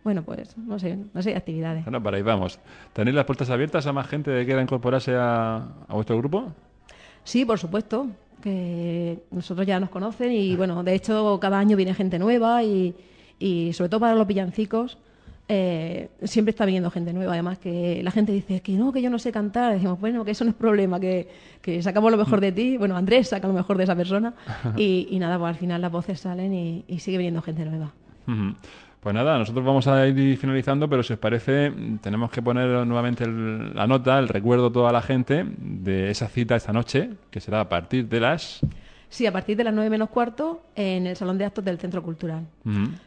bueno 0.04 0.24
pues 0.24 0.58
no 0.58 0.80
sé 0.80 0.98
no 1.14 1.22
sé 1.22 1.36
actividades. 1.36 1.84
Bueno 1.84 2.02
para 2.02 2.16
ahí 2.16 2.24
vamos. 2.24 2.60
Tenéis 2.94 3.16
las 3.16 3.26
puertas 3.26 3.50
abiertas 3.50 3.86
a 3.88 3.94
más 3.94 4.08
gente 4.08 4.32
que 4.32 4.46
quiera 4.46 4.62
incorporarse 4.62 5.14
a, 5.16 5.58
a 5.88 5.94
vuestro 5.94 6.18
grupo 6.18 6.54
sí 7.26 7.44
por 7.44 7.60
supuesto 7.60 8.08
que 8.42 9.24
nosotros 9.32 9.68
ya 9.68 9.82
nos 9.82 9.90
conocen 9.90 10.32
y 10.32 10.56
bueno 10.56 10.82
de 10.84 10.96
hecho 10.96 11.38
cada 11.42 11.60
año 11.60 11.76
viene 11.76 11.94
gente 11.94 12.18
nueva 12.20 12.64
y, 12.64 12.96
y 13.38 13.74
sobre 13.74 13.90
todo 13.90 14.00
para 14.00 14.16
los 14.16 14.26
villancicos 14.26 14.98
eh, 15.52 16.10
siempre 16.26 16.52
está 16.52 16.64
viniendo 16.64 16.92
gente 16.92 17.12
nueva. 17.12 17.34
Además, 17.34 17.58
que 17.58 18.02
la 18.04 18.12
gente 18.12 18.32
dice 18.32 18.62
que 18.62 18.74
no, 18.74 18.94
que 18.94 19.02
yo 19.02 19.10
no 19.10 19.18
sé 19.18 19.32
cantar. 19.32 19.74
Decimos, 19.74 20.00
bueno, 20.00 20.24
que 20.24 20.32
eso 20.32 20.44
no 20.44 20.52
es 20.52 20.56
problema, 20.56 21.00
que, 21.00 21.28
sacamos 21.82 22.12
lo 22.12 22.18
mejor 22.18 22.40
de 22.40 22.52
ti. 22.52 22.78
Bueno, 22.78 22.96
Andrés 22.96 23.30
saca 23.30 23.48
lo 23.48 23.54
mejor 23.54 23.78
de 23.78 23.84
esa 23.84 23.96
persona. 23.96 24.34
Y, 24.78 25.18
nada, 25.20 25.38
pues 25.40 25.50
al 25.50 25.56
final 25.56 25.82
las 25.82 25.92
voces 25.92 26.20
salen 26.20 26.54
y, 26.54 27.00
sigue 27.00 27.18
viniendo 27.18 27.42
gente 27.42 27.66
nueva. 27.66 27.92
Pues 29.00 29.16
nada, 29.16 29.40
nosotros 29.40 29.66
vamos 29.66 29.88
a 29.88 30.06
ir 30.08 30.38
finalizando, 30.38 30.88
pero 30.88 31.02
si 31.02 31.14
os 31.14 31.20
parece, 31.20 31.74
tenemos 32.02 32.30
que 32.30 32.44
poner 32.44 32.86
nuevamente 32.86 33.26
la 33.28 33.88
nota, 33.88 34.20
el 34.20 34.28
recuerdo 34.28 34.68
a 34.68 34.72
toda 34.72 34.92
la 34.92 35.02
gente 35.02 35.46
de 35.58 36.12
esa 36.12 36.28
cita 36.28 36.56
esta 36.56 36.74
noche, 36.74 37.10
que 37.32 37.40
será 37.40 37.62
a 37.62 37.70
partir 37.70 38.08
de 38.08 38.20
las 38.20 38.62
Sí, 39.10 39.26
a 39.26 39.32
partir 39.32 39.58
de 39.58 39.64
las 39.64 39.74
9 39.74 39.90
menos 39.90 40.10
cuarto 40.10 40.62
en 40.76 41.08
el 41.08 41.16
Salón 41.16 41.38
de 41.38 41.46
Actos 41.46 41.66
del 41.66 41.80
Centro 41.80 42.04
Cultural. 42.04 42.46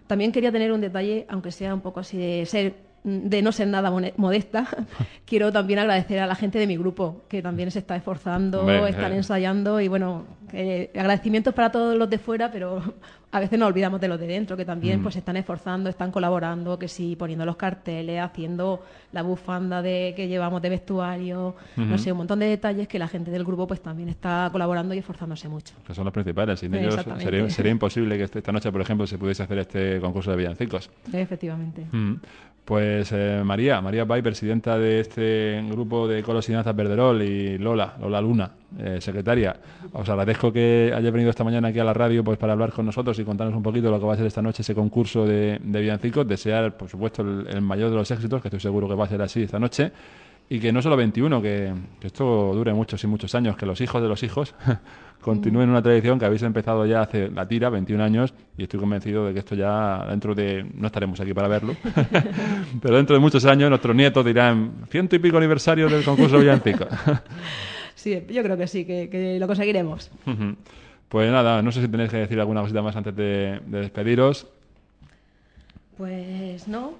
También 0.06 0.32
quería 0.32 0.50
tener 0.50 0.72
un 0.72 0.80
detalle, 0.80 1.26
aunque 1.28 1.52
sea 1.52 1.72
un 1.74 1.80
poco 1.80 2.00
así 2.00 2.16
de 2.18 2.44
ser 2.46 2.92
de 3.04 3.42
no 3.42 3.50
ser 3.50 3.66
nada 3.66 3.90
modesta, 4.16 4.68
quiero 5.26 5.50
también 5.52 5.80
agradecer 5.80 6.20
a 6.20 6.26
la 6.26 6.36
gente 6.36 6.58
de 6.58 6.66
mi 6.66 6.76
grupo, 6.76 7.22
que 7.28 7.42
también 7.42 7.70
se 7.70 7.80
está 7.80 7.96
esforzando, 7.96 8.68
están 8.86 9.12
eh. 9.12 9.16
ensayando 9.16 9.80
y 9.80 9.88
bueno, 9.88 10.24
que 10.48 10.90
agradecimientos 10.94 11.52
para 11.52 11.72
todos 11.72 11.96
los 11.96 12.08
de 12.08 12.18
fuera, 12.18 12.52
pero 12.52 12.80
a 13.34 13.40
veces 13.40 13.58
nos 13.58 13.68
olvidamos 13.68 13.98
de 14.00 14.08
los 14.08 14.20
de 14.20 14.26
dentro, 14.26 14.56
que 14.58 14.64
también 14.66 15.00
Mm. 15.00 15.02
pues 15.02 15.14
se 15.14 15.18
están 15.20 15.36
esforzando, 15.38 15.88
están 15.88 16.12
colaborando, 16.12 16.78
que 16.78 16.86
sí, 16.86 17.16
poniendo 17.16 17.44
los 17.46 17.56
carteles, 17.56 18.20
haciendo 18.20 18.82
la 19.12 19.22
bufanda 19.22 19.80
de 19.82 20.12
que 20.14 20.28
llevamos 20.28 20.60
de 20.60 20.68
vestuario, 20.68 21.54
no 21.76 21.96
sé, 21.98 22.12
un 22.12 22.18
montón 22.18 22.38
de 22.40 22.46
detalles 22.46 22.86
que 22.88 22.98
la 22.98 23.08
gente 23.08 23.30
del 23.30 23.42
grupo 23.44 23.66
pues 23.66 23.80
también 23.80 24.08
está 24.10 24.48
colaborando 24.52 24.92
y 24.94 24.98
esforzándose 24.98 25.48
mucho. 25.48 25.74
Que 25.86 25.94
son 25.94 26.04
los 26.04 26.12
principales. 26.12 26.60
Sin 26.60 26.72
Sí, 26.72 26.78
ellos 26.78 26.94
sería, 27.18 27.48
sería 27.50 27.72
imposible 27.72 28.16
que 28.18 28.24
este- 28.24 28.38
esta 28.40 28.52
noche, 28.52 28.70
por 28.70 28.80
ejemplo, 28.82 29.06
se 29.06 29.16
pudiese 29.18 29.42
hacer 29.42 29.58
este 29.58 29.98
concurso 30.00 30.30
de 30.30 30.36
villancicos. 30.36 30.90
Efectivamente. 31.12 31.86
Mm. 31.90 32.14
Pues 32.64 33.10
eh, 33.12 33.42
María, 33.44 33.80
María 33.80 34.04
Bay, 34.04 34.22
presidenta 34.22 34.78
de 34.78 35.00
este 35.00 35.60
grupo 35.70 36.06
de 36.06 36.22
colos 36.22 36.48
y 36.48 36.52
danzas 36.52 36.76
Verderol 36.76 37.20
y 37.22 37.58
Lola, 37.58 37.94
Lola 38.00 38.20
Luna, 38.20 38.50
eh, 38.78 39.00
secretaria. 39.00 39.56
Os 39.92 40.08
agradezco 40.08 40.52
que 40.52 40.92
haya 40.94 41.10
venido 41.10 41.30
esta 41.30 41.44
mañana 41.44 41.68
aquí 41.68 41.78
a 41.78 41.84
la 41.84 41.92
radio 41.92 42.22
pues 42.24 42.38
para 42.38 42.52
hablar 42.52 42.72
con 42.72 42.86
nosotros 42.86 43.18
y 43.18 43.24
contarnos 43.24 43.56
un 43.56 43.62
poquito 43.62 43.90
lo 43.90 43.98
que 43.98 44.06
va 44.06 44.14
a 44.14 44.16
ser 44.16 44.26
esta 44.26 44.42
noche 44.42 44.62
ese 44.62 44.74
concurso 44.74 45.26
de, 45.26 45.60
de 45.62 45.80
villancicos. 45.80 46.26
Desear, 46.26 46.76
por 46.76 46.88
supuesto, 46.88 47.22
el, 47.22 47.46
el 47.48 47.60
mayor 47.60 47.90
de 47.90 47.96
los 47.96 48.10
éxitos, 48.10 48.40
que 48.40 48.48
estoy 48.48 48.60
seguro 48.60 48.88
que 48.88 48.94
va 48.94 49.04
a 49.04 49.08
ser 49.08 49.22
así 49.22 49.42
esta 49.42 49.58
noche. 49.58 49.92
Y 50.48 50.60
que 50.60 50.70
no 50.70 50.82
solo 50.82 50.96
21, 50.96 51.40
que, 51.40 51.72
que 51.98 52.08
esto 52.08 52.52
dure 52.52 52.74
muchos 52.74 53.02
y 53.02 53.06
muchos 53.06 53.34
años, 53.34 53.56
que 53.56 53.64
los 53.64 53.80
hijos 53.80 54.02
de 54.02 54.08
los 54.08 54.22
hijos 54.22 54.54
continúen 55.22 55.70
una 55.70 55.80
tradición 55.80 56.18
que 56.18 56.26
habéis 56.26 56.42
empezado 56.42 56.84
ya 56.84 57.00
hace 57.00 57.30
la 57.30 57.48
tira, 57.48 57.70
21 57.70 58.04
años, 58.04 58.34
y 58.58 58.64
estoy 58.64 58.78
convencido 58.78 59.26
de 59.26 59.32
que 59.32 59.38
esto 59.38 59.54
ya 59.54 60.04
dentro 60.10 60.34
de... 60.34 60.66
no 60.74 60.88
estaremos 60.88 61.18
aquí 61.20 61.32
para 61.32 61.48
verlo, 61.48 61.74
pero 62.82 62.96
dentro 62.96 63.16
de 63.16 63.20
muchos 63.20 63.44
años 63.46 63.70
nuestros 63.70 63.96
nietos 63.96 64.26
dirán 64.26 64.84
ciento 64.90 65.16
y 65.16 65.20
pico 65.20 65.38
aniversario 65.38 65.88
del 65.88 66.04
concurso 66.04 66.38
villancico. 66.38 66.86
Sí, 68.02 68.20
yo 68.30 68.42
creo 68.42 68.56
que 68.56 68.66
sí, 68.66 68.84
que, 68.84 69.08
que 69.08 69.38
lo 69.38 69.46
conseguiremos. 69.46 70.10
Pues 71.08 71.30
nada, 71.30 71.62
no 71.62 71.70
sé 71.70 71.80
si 71.82 71.86
tenéis 71.86 72.10
que 72.10 72.16
decir 72.16 72.40
alguna 72.40 72.60
cosita 72.62 72.82
más 72.82 72.96
antes 72.96 73.14
de, 73.14 73.60
de 73.64 73.80
despediros. 73.80 74.48
Pues 75.96 76.66
no, 76.66 76.94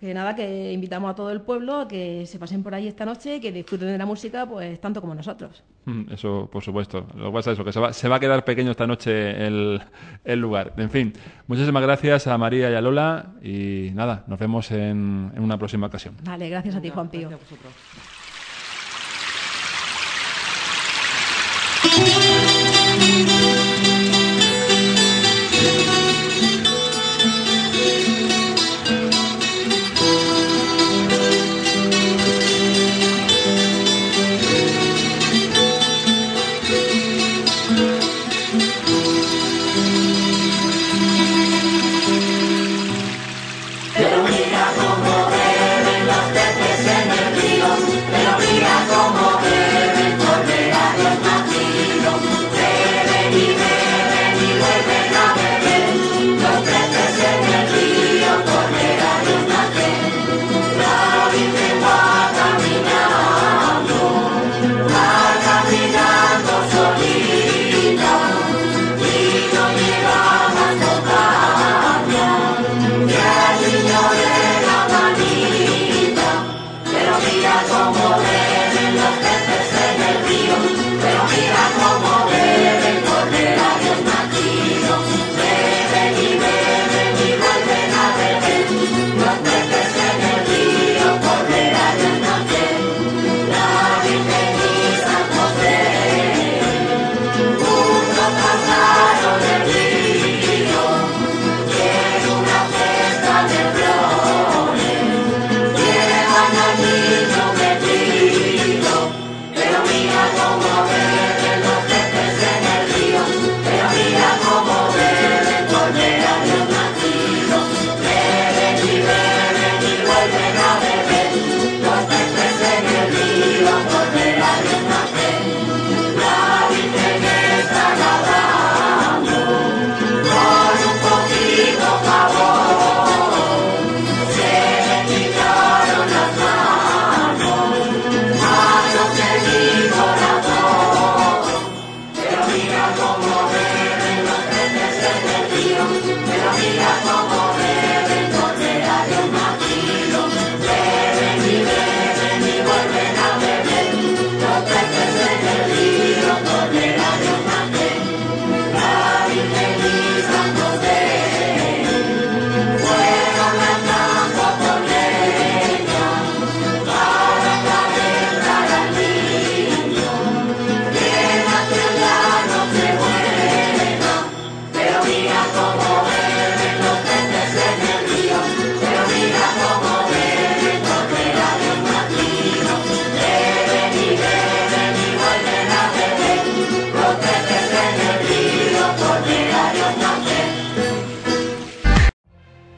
que 0.00 0.12
nada, 0.12 0.36
que 0.36 0.70
invitamos 0.70 1.10
a 1.10 1.14
todo 1.14 1.30
el 1.30 1.40
pueblo 1.40 1.80
a 1.80 1.88
que 1.88 2.26
se 2.26 2.38
pasen 2.38 2.62
por 2.62 2.74
ahí 2.74 2.86
esta 2.88 3.06
noche 3.06 3.36
y 3.36 3.40
que 3.40 3.52
disfruten 3.52 3.88
de 3.88 3.96
la 3.96 4.04
música 4.04 4.44
pues 4.44 4.78
tanto 4.82 5.00
como 5.00 5.14
nosotros. 5.14 5.62
Eso, 6.10 6.46
por 6.52 6.62
supuesto. 6.62 7.06
Lo 7.16 7.28
que 7.28 7.32
pasa 7.32 7.52
es 7.52 7.56
eso, 7.56 7.64
que 7.64 7.72
se 7.72 7.80
va, 7.80 7.94
se 7.94 8.06
va 8.06 8.16
a 8.16 8.20
quedar 8.20 8.44
pequeño 8.44 8.70
esta 8.70 8.86
noche 8.86 9.46
el, 9.46 9.80
el 10.24 10.38
lugar. 10.40 10.74
En 10.76 10.90
fin, 10.90 11.14
muchísimas 11.46 11.82
gracias 11.82 12.26
a 12.26 12.36
María 12.36 12.70
y 12.70 12.74
a 12.74 12.82
Lola 12.82 13.32
y 13.42 13.92
nada, 13.94 14.24
nos 14.26 14.38
vemos 14.38 14.70
en, 14.72 15.32
en 15.34 15.42
una 15.42 15.56
próxima 15.56 15.86
ocasión. 15.86 16.16
Vale, 16.22 16.50
gracias 16.50 16.74
a 16.74 16.82
ti, 16.82 16.90
Juan 16.90 17.08
Pío. 17.08 17.30
Gracias 21.84 22.16
a 22.16 22.23